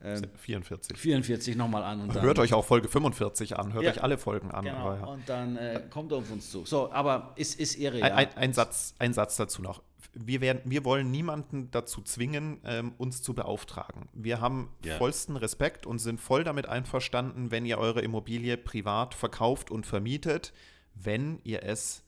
[0.00, 0.96] Ähm, 44.
[0.96, 2.00] 44 nochmal an.
[2.00, 3.72] Und dann, hört euch auch Folge 45 an.
[3.72, 4.64] Hört ja, euch alle Folgen an.
[4.64, 4.94] Genau.
[4.94, 5.04] Ja.
[5.06, 6.64] Und dann äh, kommt auf uns zu.
[6.64, 8.00] So, aber es ist irre.
[8.02, 9.82] Ein, ein, ein, Satz, ein Satz dazu noch.
[10.26, 14.08] Wir, werden, wir wollen niemanden dazu zwingen, ähm, uns zu beauftragen.
[14.12, 14.96] Wir haben ja.
[14.96, 20.52] vollsten Respekt und sind voll damit einverstanden, wenn ihr eure Immobilie privat verkauft und vermietet,
[20.94, 22.02] wenn ihr es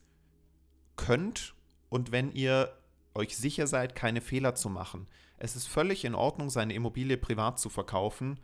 [0.95, 1.55] könnt
[1.89, 2.73] und wenn ihr
[3.13, 5.07] euch sicher seid, keine Fehler zu machen.
[5.37, 8.39] Es ist völlig in Ordnung, seine Immobilie privat zu verkaufen,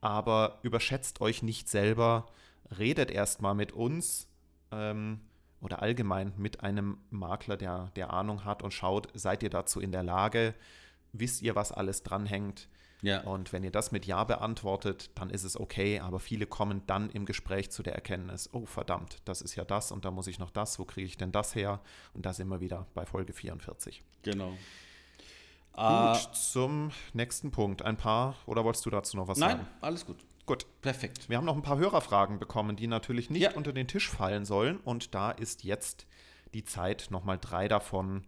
[0.00, 2.26] aber überschätzt euch nicht selber,
[2.78, 4.28] redet erstmal mit uns
[4.70, 5.20] ähm,
[5.64, 9.92] oder allgemein mit einem Makler, der, der Ahnung hat und schaut, seid ihr dazu in
[9.92, 10.54] der Lage,
[11.12, 12.68] wisst ihr, was alles dranhängt.
[13.00, 13.22] Ja.
[13.22, 17.10] Und wenn ihr das mit Ja beantwortet, dann ist es okay, aber viele kommen dann
[17.10, 20.38] im Gespräch zu der Erkenntnis, oh verdammt, das ist ja das und da muss ich
[20.38, 21.80] noch das, wo kriege ich denn das her?
[22.12, 24.02] Und da sind wir wieder bei Folge 44.
[24.22, 24.50] Genau.
[25.72, 27.82] Gut, uh, zum nächsten Punkt.
[27.82, 29.62] Ein paar, oder wolltest du dazu noch was nein, sagen?
[29.62, 30.24] Nein, alles gut.
[30.46, 30.66] Gut.
[30.82, 31.28] Perfekt.
[31.30, 33.52] Wir haben noch ein paar Hörerfragen bekommen, die natürlich nicht ja.
[33.52, 34.78] unter den Tisch fallen sollen.
[34.78, 36.06] Und da ist jetzt
[36.52, 38.26] die Zeit, nochmal drei davon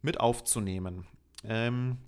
[0.00, 1.06] mit aufzunehmen.
[1.44, 1.98] Ähm,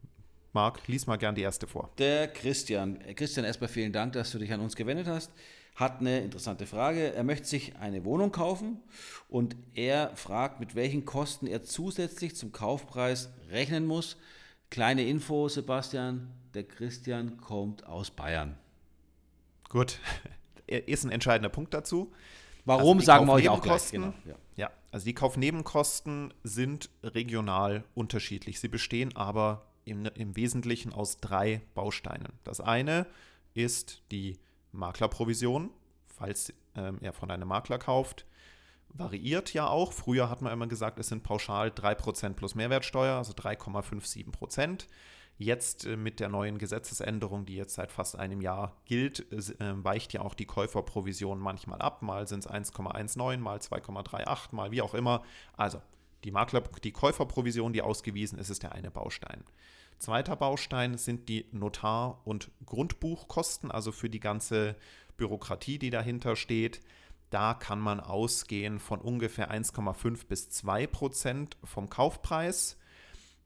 [0.52, 1.90] Marc, lies mal gern die erste vor.
[1.98, 2.98] Der Christian.
[3.14, 5.32] Christian, erstmal vielen Dank, dass du dich an uns gewendet hast.
[5.74, 7.12] Hat eine interessante Frage.
[7.12, 8.80] Er möchte sich eine Wohnung kaufen
[9.28, 14.16] und er fragt, mit welchen Kosten er zusätzlich zum Kaufpreis rechnen muss.
[14.70, 16.30] Kleine Info, Sebastian.
[16.54, 18.56] Der Christian kommt aus Bayern.
[19.74, 19.98] Gut,
[20.66, 22.12] ist ein entscheidender Punkt dazu.
[22.64, 23.90] Warum also sagen wir euch auch gleich.
[23.90, 24.14] Genau.
[24.24, 24.34] Ja.
[24.56, 28.60] ja, also die Kaufnebenkosten sind regional unterschiedlich.
[28.60, 32.32] Sie bestehen aber im, im Wesentlichen aus drei Bausteinen.
[32.44, 33.06] Das eine
[33.52, 34.38] ist die
[34.70, 35.70] Maklerprovision,
[36.06, 38.26] falls ähm, er von einem Makler kauft.
[38.88, 39.92] Variiert ja auch.
[39.92, 44.86] Früher hat man immer gesagt, es sind pauschal 3% plus Mehrwertsteuer, also 3,57%.
[45.36, 50.12] Jetzt äh, mit der neuen Gesetzesänderung, die jetzt seit fast einem Jahr gilt, äh, weicht
[50.12, 52.02] ja auch die Käuferprovision manchmal ab.
[52.02, 55.22] Mal sind es 1,19, mal 2,38, mal wie auch immer.
[55.56, 55.80] Also
[56.22, 59.44] die Makler, die Käuferprovision, die ausgewiesen ist, ist der eine Baustein.
[59.98, 64.76] Zweiter Baustein sind die Notar- und Grundbuchkosten, also für die ganze
[65.16, 66.80] Bürokratie, die dahinter steht.
[67.30, 72.76] Da kann man ausgehen von ungefähr 1,5 bis 2 Prozent vom Kaufpreis.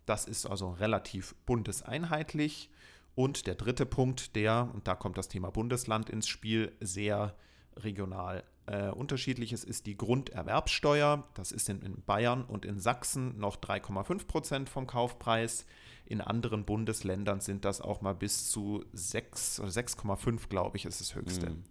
[0.09, 2.71] Das ist also relativ bundeseinheitlich.
[3.15, 7.35] Und der dritte Punkt, der, und da kommt das Thema Bundesland ins Spiel, sehr
[7.77, 11.29] regional äh, unterschiedlich ist, ist die Grunderwerbsteuer.
[11.35, 15.67] Das ist in, in Bayern und in Sachsen noch 3,5 Prozent vom Kaufpreis.
[16.07, 21.03] In anderen Bundesländern sind das auch mal bis zu 6 oder 6,5, glaube ich, ist
[21.03, 21.51] das höchste.
[21.51, 21.65] Mhm.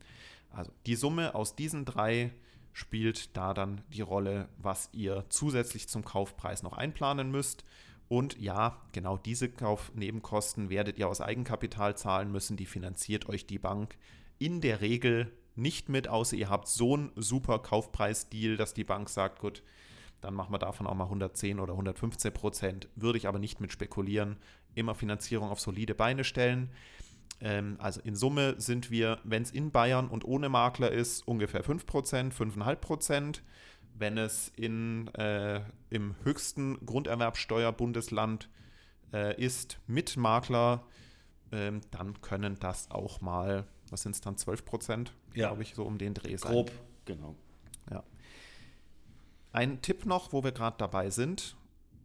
[0.51, 2.33] Also die Summe aus diesen drei
[2.71, 7.63] spielt da dann die Rolle, was ihr zusätzlich zum Kaufpreis noch einplanen müsst.
[8.09, 12.57] Und ja, genau diese Kaufnebenkosten werdet ihr aus Eigenkapital zahlen müssen.
[12.57, 13.97] Die finanziert euch die Bank
[14.39, 19.09] in der Regel nicht mit, außer ihr habt so einen super Kaufpreisdeal, dass die Bank
[19.09, 19.63] sagt, gut,
[20.21, 22.89] dann machen wir davon auch mal 110 oder 115 Prozent.
[22.95, 24.37] Würde ich aber nicht mit spekulieren.
[24.75, 26.69] Immer Finanzierung auf solide Beine stellen.
[27.39, 31.63] Ähm, also in Summe sind wir, wenn es in Bayern und ohne Makler ist, ungefähr
[31.63, 33.43] 5 Prozent, 5,5 Prozent.
[33.97, 38.49] Wenn es in, äh, im höchsten Grunderwerbsteuerbundesland
[39.13, 40.83] äh, ist mit Makler,
[41.51, 45.47] ähm, dann können das auch mal, was sind es dann, 12 Prozent, ja.
[45.47, 46.51] glaube ich, so um den Dreh sein.
[46.51, 46.71] Grob,
[47.05, 47.35] genau.
[47.89, 48.03] Ja.
[49.51, 51.55] Ein Tipp noch, wo wir gerade dabei sind,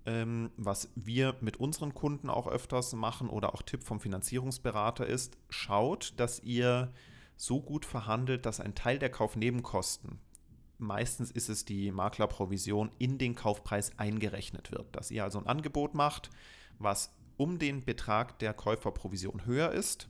[0.06, 5.36] ähm, was wir mit unseren Kunden auch öfters machen oder auch Tipp vom Finanzierungsberater ist,
[5.48, 6.92] schaut, dass ihr
[7.36, 10.18] so gut verhandelt, dass ein Teil der Kaufnebenkosten,
[10.82, 14.94] meistens ist es die Maklerprovision, in den Kaufpreis eingerechnet wird.
[14.94, 16.30] Dass ihr also ein Angebot macht,
[16.78, 20.08] was um den Betrag der Käuferprovision höher ist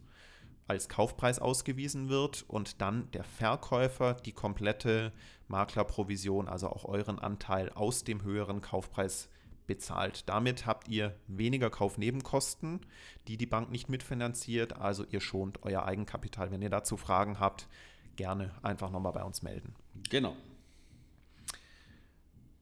[0.68, 5.12] als Kaufpreis ausgewiesen wird und dann der Verkäufer die komplette
[5.48, 9.28] Maklerprovision, also auch euren Anteil aus dem höheren Kaufpreis
[9.66, 10.28] bezahlt.
[10.28, 12.80] Damit habt ihr weniger Kaufnebenkosten,
[13.28, 16.50] die die Bank nicht mitfinanziert, also ihr schont euer Eigenkapital.
[16.50, 17.68] Wenn ihr dazu Fragen habt,
[18.16, 19.74] gerne einfach nochmal bei uns melden.
[20.10, 20.36] Genau.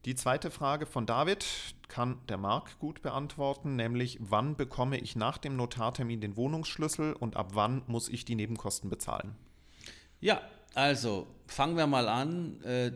[0.05, 1.45] Die zweite Frage von David
[1.87, 7.35] kann der Marc gut beantworten, nämlich wann bekomme ich nach dem Notartermin den Wohnungsschlüssel und
[7.35, 9.35] ab wann muss ich die Nebenkosten bezahlen?
[10.19, 10.41] Ja,
[10.73, 12.61] also fangen wir mal an.
[12.63, 12.93] Äh,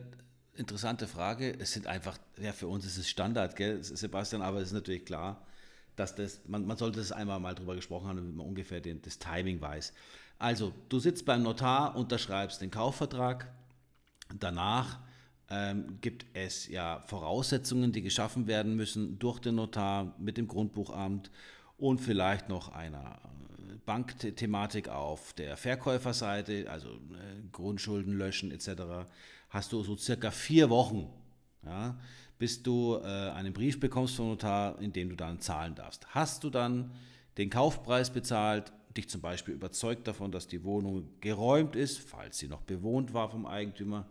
[0.55, 1.53] interessante Frage.
[1.59, 5.05] Es sind einfach, ja, für uns ist es Standard, gell, Sebastian, aber es ist natürlich
[5.05, 5.45] klar.
[5.95, 9.01] dass das, man, man sollte das einmal mal drüber gesprochen haben, damit man ungefähr den,
[9.01, 9.93] das Timing weiß.
[10.39, 13.53] Also, du sitzt beim Notar, unterschreibst den Kaufvertrag.
[14.39, 14.99] Danach
[15.49, 21.29] ähm, gibt es ja Voraussetzungen, die geschaffen werden müssen durch den Notar mit dem Grundbuchamt
[21.77, 23.19] und vielleicht noch einer
[23.59, 29.07] äh, Bankthematik auf der Verkäuferseite, also äh, Grundschulden löschen etc.,
[29.49, 31.07] hast du so circa vier Wochen,
[31.63, 31.97] ja,
[32.37, 36.07] bis du äh, einen Brief bekommst vom Notar, in dem du dann zahlen darfst.
[36.07, 36.91] Hast du dann
[37.37, 42.47] den Kaufpreis bezahlt, dich zum Beispiel überzeugt davon, dass die Wohnung geräumt ist, falls sie
[42.47, 44.07] noch bewohnt war vom Eigentümer,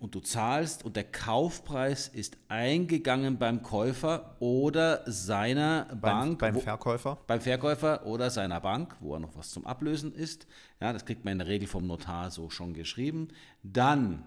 [0.00, 6.38] und du zahlst und der Kaufpreis ist eingegangen beim Käufer oder seiner Beim, Bank.
[6.40, 7.18] beim wo- Verkäufer.
[7.26, 10.46] beim Verkäufer oder seiner Bank, wo er noch was zum Ablösen ist.
[10.80, 13.28] Ja, das kriegt man in der Regel vom Notar so schon geschrieben.
[13.62, 14.24] Dann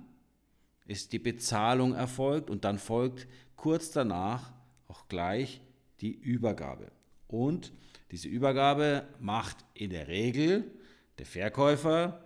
[0.88, 4.52] ist die Bezahlung erfolgt und dann folgt kurz danach
[4.88, 5.62] auch gleich
[6.02, 6.92] die Übergabe.
[7.28, 7.72] Und
[8.12, 10.72] diese Übergabe macht in der Regel
[11.20, 12.22] der Verkäufer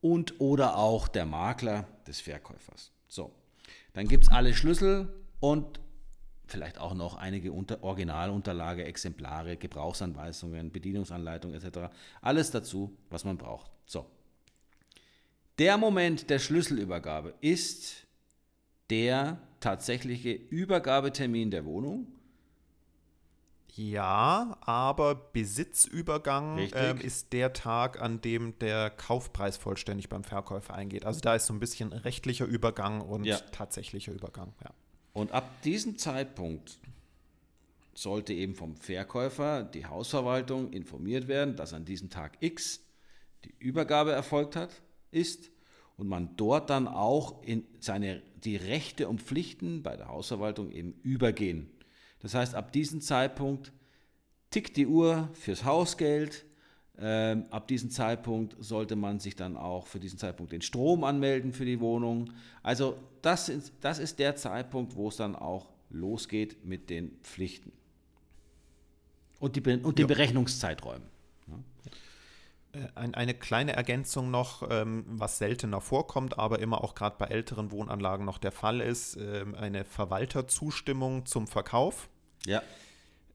[0.00, 2.92] und oder auch der Makler des Verkäufers.
[3.08, 3.32] So,
[3.92, 5.08] dann gibt es alle Schlüssel
[5.40, 5.80] und
[6.46, 11.92] vielleicht auch noch einige Unter Originalunterlage, Exemplare, Gebrauchsanweisungen, Bedienungsanleitung etc.
[12.20, 13.70] Alles dazu, was man braucht.
[13.86, 14.06] So.
[15.58, 18.06] Der Moment der Schlüsselübergabe ist
[18.90, 22.06] der tatsächliche Übergabetermin der Wohnung.
[23.78, 31.06] Ja, aber Besitzübergang ähm, ist der Tag, an dem der Kaufpreis vollständig beim Verkäufer eingeht.
[31.06, 33.36] Also da ist so ein bisschen rechtlicher Übergang und Ja.
[33.52, 34.52] tatsächlicher Übergang.
[34.64, 34.72] Ja.
[35.12, 36.80] Und ab diesem Zeitpunkt
[37.94, 42.80] sollte eben vom Verkäufer die Hausverwaltung informiert werden, dass an diesem Tag X
[43.44, 44.70] die Übergabe erfolgt hat,
[45.12, 45.50] ist
[45.96, 50.94] und man dort dann auch in seine, die Rechte und Pflichten bei der Hausverwaltung eben
[51.04, 51.70] übergehen.
[52.20, 53.72] Das heißt, ab diesem Zeitpunkt
[54.50, 56.44] tickt die Uhr fürs Hausgeld.
[57.00, 61.52] Ähm, ab diesem Zeitpunkt sollte man sich dann auch für diesen Zeitpunkt den Strom anmelden
[61.52, 62.32] für die Wohnung.
[62.62, 67.72] Also das ist, das ist der Zeitpunkt, wo es dann auch losgeht mit den Pflichten.
[69.38, 70.06] Und, die, und den Ja.
[70.08, 71.06] Berechnungszeiträumen.
[71.46, 71.64] Ein,
[72.94, 78.26] eine kleine Ergänzung noch, ähm, was seltener vorkommt, aber immer auch gerade bei älteren Wohnanlagen
[78.26, 82.08] noch der Fall ist, ähm, eine Verwalterzustimmung zum Verkauf.
[82.44, 82.62] Ja.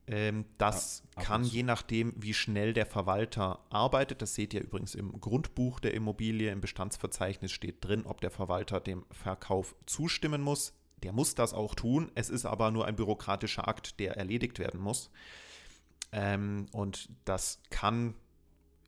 [0.05, 4.95] Ähm, das Ja, kann je nachdem, wie schnell der Verwalter arbeitet, das seht ihr übrigens
[4.95, 10.73] im Grundbuch der Immobilie, im Bestandsverzeichnis steht drin, ob der Verwalter dem Verkauf zustimmen muss.
[11.01, 14.79] Der muss das auch tun, es ist aber nur ein bürokratischer Akt, der erledigt werden
[14.79, 15.09] muss.
[16.71, 18.13] Und das kann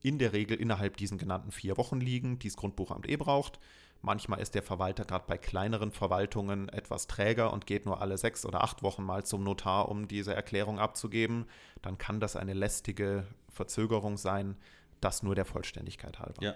[0.05, 3.59] in der Regel innerhalb diesen genannten vier Wochen liegen, die das Grundbuchamt eh braucht.
[4.01, 8.45] Manchmal ist der Verwalter gerade bei kleineren Verwaltungen etwas träger und geht nur alle sechs
[8.45, 11.45] oder acht Wochen mal zum Notar, um diese Erklärung abzugeben.
[11.81, 14.57] Dann kann das eine lästige Verzögerung sein,
[15.01, 16.43] das nur der Vollständigkeit halber.
[16.43, 16.53] Ja.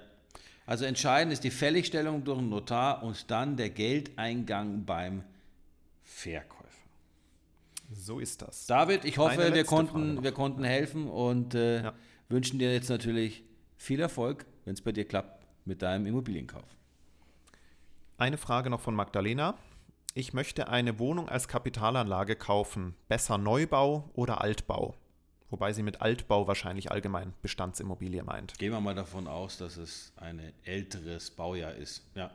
[0.68, 5.24] Also entscheidend ist die Fälligstellung durch den Notar und dann der Geldeingang beim
[6.04, 6.70] Verkäufer.
[7.92, 8.68] So ist das.
[8.68, 11.94] David, ich hoffe, wir Frage konnten, wir konnten helfen und äh, Ja.
[12.30, 13.44] Wünschen dir jetzt natürlich
[13.78, 16.64] viel Erfolg, wenn es bei dir klappt mit deinem Immobilienkauf.
[18.18, 19.58] Eine Frage noch von Magdalena.
[20.14, 22.96] Ich möchte eine Wohnung als Kapitalanlage kaufen.
[23.08, 24.96] Besser Neubau oder Altbau?
[25.50, 28.58] Wobei sie mit Altbau wahrscheinlich allgemein Bestandsimmobilie meint.
[28.58, 32.04] Gehen wir mal davon aus, dass es ein älteres Baujahr ist.
[32.16, 32.32] Ja.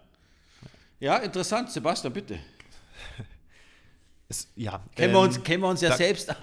[1.00, 2.38] Ja, interessant, Sebastian, bitte.
[4.26, 6.34] Es, ja, Kennen, wir ähm, uns, kennen wir uns ja da- selbst.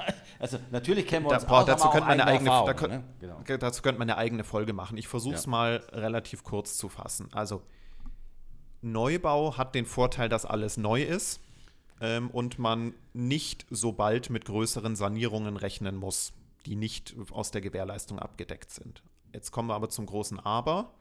[0.42, 2.74] Also natürlich kennen wir Da, uns boah, aus, dazu könnte man eine eigene, Erfahrung, da
[2.74, 3.04] könnt, ne?
[3.20, 3.40] genau.
[3.46, 4.98] ge- dazu könnte man eine eigene Folge machen.
[4.98, 5.52] Ich versuche es Ja.
[5.52, 7.30] mal relativ kurz zu fassen.
[7.32, 7.62] Also
[8.82, 11.40] Neubau hat den Vorteil, dass alles neu ist
[12.00, 16.34] ähm, und man nicht so bald mit größeren Sanierungen rechnen muss,
[16.66, 19.04] die nicht aus der Gewährleistung abgedeckt sind.
[19.34, 20.94] Jetzt kommen wir aber zum großen Aber.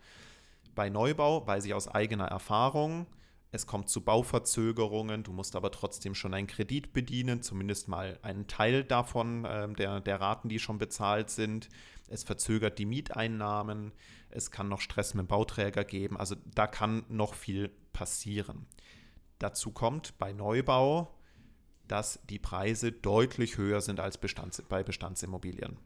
[0.74, 3.06] Bei Neubau weiß ich aus eigener Erfahrung,
[3.52, 8.46] es kommt zu Bauverzögerungen, du musst aber trotzdem schon einen Kredit bedienen, zumindest mal einen
[8.46, 11.68] Teil davon, ähm, der, der Raten, die schon bezahlt sind.
[12.08, 13.92] Es verzögert die Mieteinnahmen,
[14.30, 18.66] es kann noch Stress mit dem Bauträger geben, also da kann noch viel passieren.
[19.40, 21.12] Dazu kommt bei Neubau,
[21.88, 25.76] dass die Preise deutlich höher sind als Bestands, bei Bestandsimmobilien.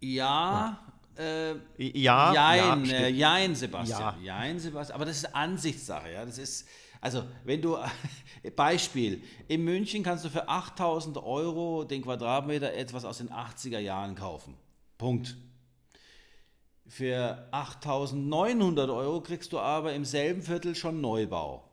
[0.00, 0.78] Ja,
[1.18, 3.08] äh, Ja, Jein, ja, äh.
[3.10, 4.22] Jein, Sebastian.
[4.22, 4.38] Ja.
[4.40, 4.94] Jein, Sebastian.
[4.96, 6.24] Aber das ist Ansichtssache, ja.
[6.24, 6.66] Das ist,
[7.00, 7.76] also, wenn du,
[8.56, 14.14] Beispiel, in München kannst du für 8000 Euro den Quadratmeter etwas aus den 80er Jahren
[14.14, 14.54] kaufen.
[14.98, 15.36] Punkt.
[16.88, 21.68] Für 8900 Euro kriegst du aber im selben Viertel schon Neubau.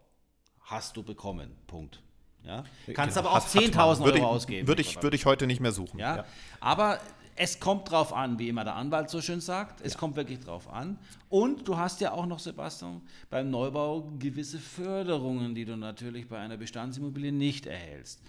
[0.62, 1.56] Hast du bekommen.
[1.68, 2.02] Punkt.
[2.44, 2.64] Ja?
[2.94, 3.64] Kannst Genau, aber auch hat- hat man.
[3.66, 4.68] 10.000 Euro ich- ausgeben.
[4.68, 6.00] Würde ich, würde ich heute nicht mehr suchen.
[6.00, 6.26] Ja?
[6.60, 7.00] Aber
[7.36, 9.82] es kommt drauf an, wie immer der Anwalt so schön sagt.
[9.82, 10.98] Es kommt wirklich drauf an.
[11.30, 16.40] Und du hast ja auch noch, Sebastian, beim Neubau gewisse Förderungen, die du natürlich bei
[16.40, 18.22] einer Bestandsimmobilie nicht erhältst.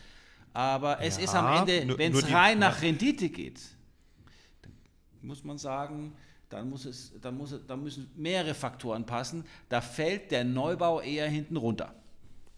[0.52, 2.68] Aber es ist am Ja, Ende, wenn es rein ja.
[2.70, 3.60] nach Rendite geht,
[4.62, 4.72] dann
[5.22, 6.12] muss man sagen,
[6.48, 9.44] dann, muss es, dann, muss, es- dann müssen mehrere Faktoren passen.
[9.68, 11.94] Da fällt der Neubau eher hinten runter.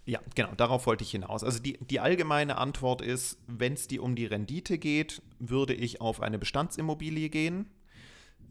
[0.06, 1.42] Ja, genau, darauf wollte ich hinaus.
[1.42, 6.00] Also die, die allgemeine Antwort ist, wenn es dir um die Rendite geht, würde ich
[6.00, 7.68] auf eine Bestandsimmobilie gehen.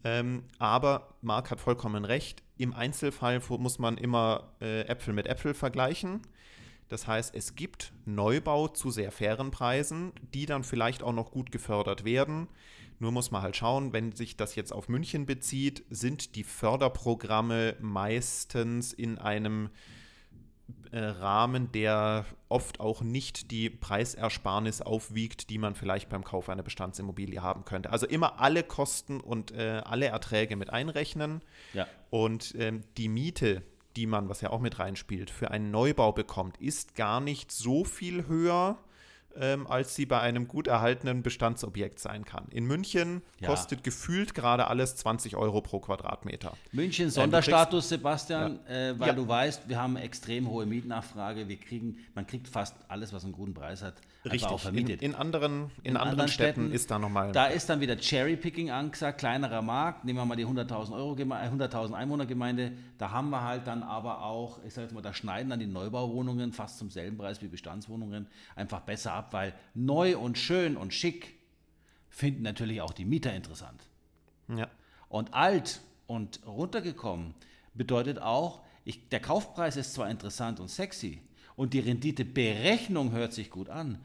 [0.04, 5.54] Ähm, aber Marc hat vollkommen recht, im Einzelfall muss man immer äh, Äpfel mit Äpfel
[5.54, 6.20] vergleichen.
[6.88, 11.50] Das heißt, es gibt Neubau zu sehr fairen Preisen, die dann vielleicht auch noch gut
[11.50, 12.48] gefördert werden.
[12.98, 17.76] Nur muss man halt schauen, wenn sich das jetzt auf München bezieht, sind die Förderprogramme
[17.80, 19.70] meistens in einem
[20.92, 27.42] Rahmen, der oft auch nicht die Preisersparnis aufwiegt, die man vielleicht beim Kauf einer Bestandsimmobilie
[27.42, 27.90] haben könnte.
[27.90, 31.42] Also immer alle Kosten und äh, alle Erträge mit einrechnen.
[31.74, 31.86] Ja.
[32.10, 33.62] Und ähm, die Miete,
[33.96, 37.84] die man, was ja auch mit reinspielt, für einen Neubau bekommt, ist gar nicht so
[37.84, 38.78] viel höher,
[39.40, 42.46] ähm, als sie bei einem gut erhaltenen Bestandsobjekt sein kann.
[42.50, 43.48] In München Ja.
[43.48, 46.56] kostet gefühlt gerade alles 20 Euro pro Quadratmeter.
[46.72, 49.12] München Ähm, Sonderstatus, Sebastian, äh, weil Ja.
[49.14, 51.48] du weißt, wir haben extrem hohe Mietnachfrage.
[51.48, 53.94] Wir kriegen, man kriegt fast alles, was einen guten Preis hat,
[54.32, 54.48] Richtig.
[54.50, 55.02] auch In, vermietet.
[55.02, 57.32] in, anderen, in, anderen, Städten, ist da nochmal.
[57.32, 60.04] Da ist dann wieder Cherrypicking angesagt, kleinerer Markt.
[60.04, 62.72] Nehmen wir mal die 100.000 Euro, Geme- äh, 100.000 Einwohnergemeinde.
[62.98, 65.66] Da haben wir halt dann aber auch, ich sage jetzt mal, da schneiden dann die
[65.66, 70.92] Neubauwohnungen fast zum selben Preis wie Bestandswohnungen einfach besser ab, weil neu und schön und
[70.92, 71.34] schick
[72.08, 73.82] finden natürlich auch die Mieter interessant.
[74.48, 74.68] ja.
[75.08, 77.34] Und alt und runtergekommen
[77.74, 81.20] bedeutet auch, ich, der Kaufpreis ist zwar interessant und sexy
[81.56, 83.98] und die Renditeberechnung hört sich gut an,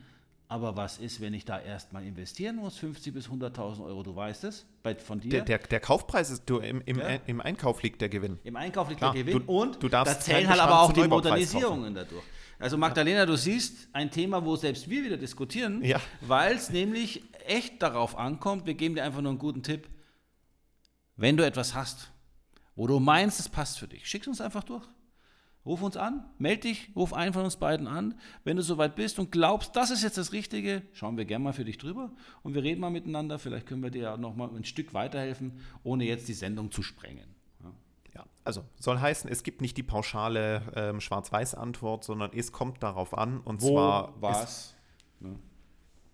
[0.51, 4.43] aber was ist, wenn ich da erstmal investieren muss, 50 bis 100.000 Euro, du weißt
[4.43, 5.29] es, bei, von dir?
[5.29, 7.07] Der, der, der Kaufpreis ist, du, im, im, Ja.
[7.25, 8.37] im Einkauf liegt der Gewinn.
[8.43, 10.91] Im Einkauf liegt Klar, der Gewinn du- und du darfst da zählen halt aber auch
[10.91, 12.21] die Modernisierungen dadurch.
[12.59, 16.01] Also Magdalena, du siehst ein Thema, wo selbst wir wieder diskutieren, Ja.
[16.19, 19.87] weil es nämlich echt darauf ankommt, wir geben dir einfach nur einen guten Tipp,
[21.15, 22.11] wenn du etwas hast,
[22.75, 24.83] wo du meinst, es passt für dich, schick uns einfach durch.
[25.65, 28.15] Ruf uns an, meld dich, ruf einen von uns beiden an.
[28.43, 31.53] Wenn du soweit bist und glaubst, das ist jetzt das Richtige, schauen wir gerne mal
[31.53, 33.37] für dich drüber und wir reden mal miteinander.
[33.37, 36.81] Vielleicht können wir dir ja noch mal ein Stück weiterhelfen, ohne jetzt die Sendung zu
[36.81, 37.35] sprengen.
[37.63, 37.71] Ja.
[38.15, 43.15] Ja, also soll heißen, es gibt nicht die pauschale ähm, Schwarz-Weiß-Antwort, sondern es kommt darauf
[43.15, 44.75] an und zwar ist, was?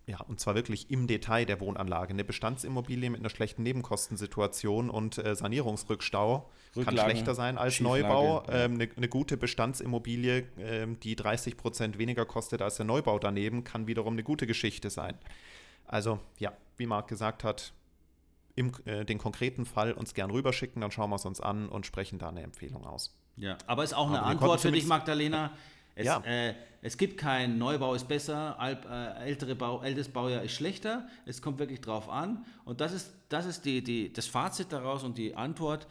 [0.07, 2.13] Ja und zwar wirklich im Detail der Wohnanlage.
[2.13, 8.03] Eine Bestandsimmobilie mit einer schlechten Nebenkostensituation und äh, Sanierungsrückstau kann Rücklagen, schlechter sein als Schieflage,
[8.03, 8.43] Neubau.
[8.47, 8.65] ja.
[8.65, 13.63] Ähm, eine, eine gute Bestandsimmobilie, ähm, die 30 Prozent weniger kostet als der Neubau daneben,
[13.63, 15.15] kann wiederum eine gute Geschichte sein.
[15.85, 17.73] Also ja, wie Marc gesagt hat,
[18.55, 21.85] im, äh, den konkreten Fall uns gern rüberschicken, dann schauen wir es uns an und
[21.85, 23.15] sprechen da eine Empfehlung aus.
[23.35, 25.51] Ja, aber ist auch eine Aber Antwort für dich, Magdalena.
[25.97, 26.19] Es, Ja.
[26.25, 31.07] äh, es gibt kein Neubau ist besser, Alp, äh, ältere Bau, ältes Baujahr ist schlechter.
[31.25, 32.45] Es kommt wirklich drauf an.
[32.65, 35.87] Und das ist, das ist die, die, das Fazit daraus und die Antwort.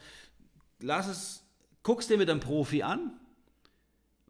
[0.79, 1.43] Lass es,
[1.83, 3.11] guck's dir mit einem Profi an.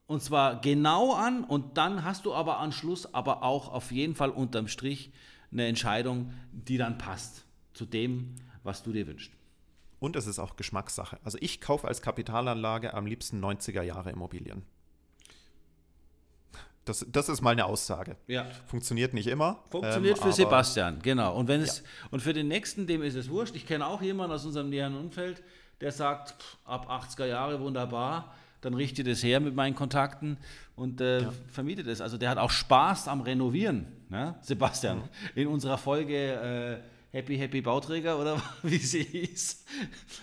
[0.07, 4.15] Und zwar genau an und dann hast du aber am Schluss aber auch auf jeden
[4.15, 5.11] Fall unterm Strich
[5.51, 9.31] eine Entscheidung, die dann passt zu dem, was du dir wünschst.
[9.99, 11.19] Und es ist auch Geschmackssache.
[11.23, 14.63] Also ich kaufe als Kapitalanlage am liebsten 90er Jahre Immobilien.
[16.87, 18.15] Das, das ist mal eine Aussage.
[18.27, 18.45] Ja.
[18.65, 19.63] Funktioniert nicht immer.
[19.69, 21.35] Funktioniert ähm, für Sebastian, genau.
[21.35, 23.55] Und wenn es und für den nächsten, dem ist es wurscht.
[23.55, 25.43] Ich kenne auch jemanden aus unserem näheren Umfeld,
[25.81, 30.37] der sagt, pff, ab 80er Jahre wunderbar, dann richtet es her mit meinen Kontakten
[30.75, 32.01] und äh, vermietet es.
[32.01, 34.35] Also der hat auch Spaß am Renovieren, ne?
[34.41, 35.03] Sebastian.
[35.35, 36.77] In unserer Folge äh,
[37.17, 39.63] Happy Happy Bauträger oder wie sie hieß,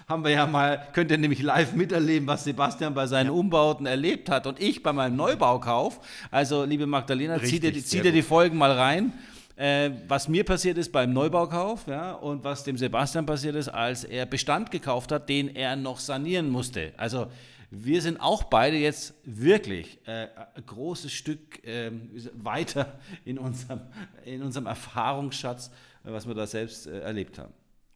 [0.09, 4.31] haben wir ja mal, könnt ihr nämlich live miterleben, was Sebastian bei seinen Umbauten erlebt
[4.31, 5.99] hat und ich bei meinem Neubaukauf.
[6.31, 8.29] Also liebe Magdalena, zieh dir, die- Richtig, zieh sehr dir die gut.
[8.29, 9.13] Folgen mal rein.
[9.57, 14.05] Äh, was mir passiert ist beim Neubaukauf ja, und was dem Sebastian passiert ist, als
[14.05, 16.93] er Bestand gekauft hat, den er noch sanieren musste.
[16.97, 17.27] Also
[17.71, 23.81] wir sind auch beide jetzt wirklich äh, ein großes Stück ähm, weiter in unserem,
[24.25, 25.71] in unserem Erfahrungsschatz, äh,
[26.05, 27.53] was wir da selbst äh, erlebt haben.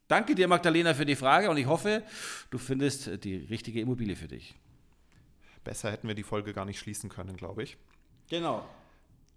[0.09, 2.03] Danke dir, Magdalena, für die Frage und ich hoffe,
[2.51, 4.55] du findest äh, die richtige Immobilie für dich.
[5.65, 7.77] Besser hätten wir die Folge gar nicht schließen können, glaube ich.
[8.31, 8.67] Genau.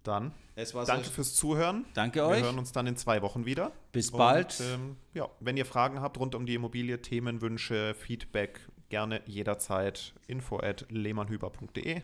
[0.02, 1.84] Dann Es war danke so- fürs Zuhören.
[1.94, 2.42] Danke Wir euch.
[2.42, 3.70] hören uns dann in zwei Wochen wieder.
[3.92, 4.58] Bis bald.
[4.60, 10.12] Und, ähm, ja, wenn ihr Fragen habt rund um die Immobilie, Themenwünsche, Feedback, gerne jederzeit
[10.26, 12.02] info at lehmannhüber.de.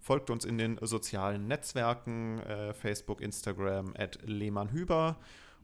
[0.00, 5.16] Folgt uns in den sozialen Netzwerken, äh, Facebook, Instagram, at lehmannhüber.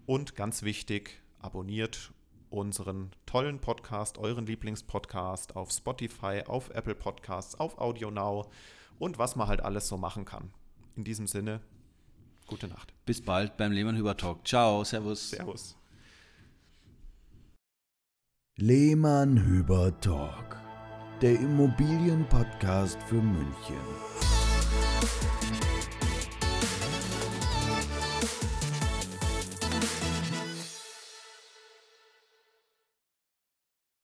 [0.06, 2.12] Und ganz wichtig, abonniert
[2.48, 8.48] unseren tollen Podcast, euren Lieblingspodcast auf Spotify, auf Apple Podcasts, auf Audio Now
[9.00, 10.52] und was man halt alles so machen kann.
[10.94, 11.60] In diesem Sinne,
[12.46, 12.94] gute Nacht.
[13.04, 14.46] Bis bald beim Lehmann-Hüber Talk.
[14.46, 15.30] Ciao, Servus.
[15.30, 15.76] Servus.
[18.58, 20.56] Lehmann Hüber Talk,
[21.20, 23.76] der Immobilienpodcast für München.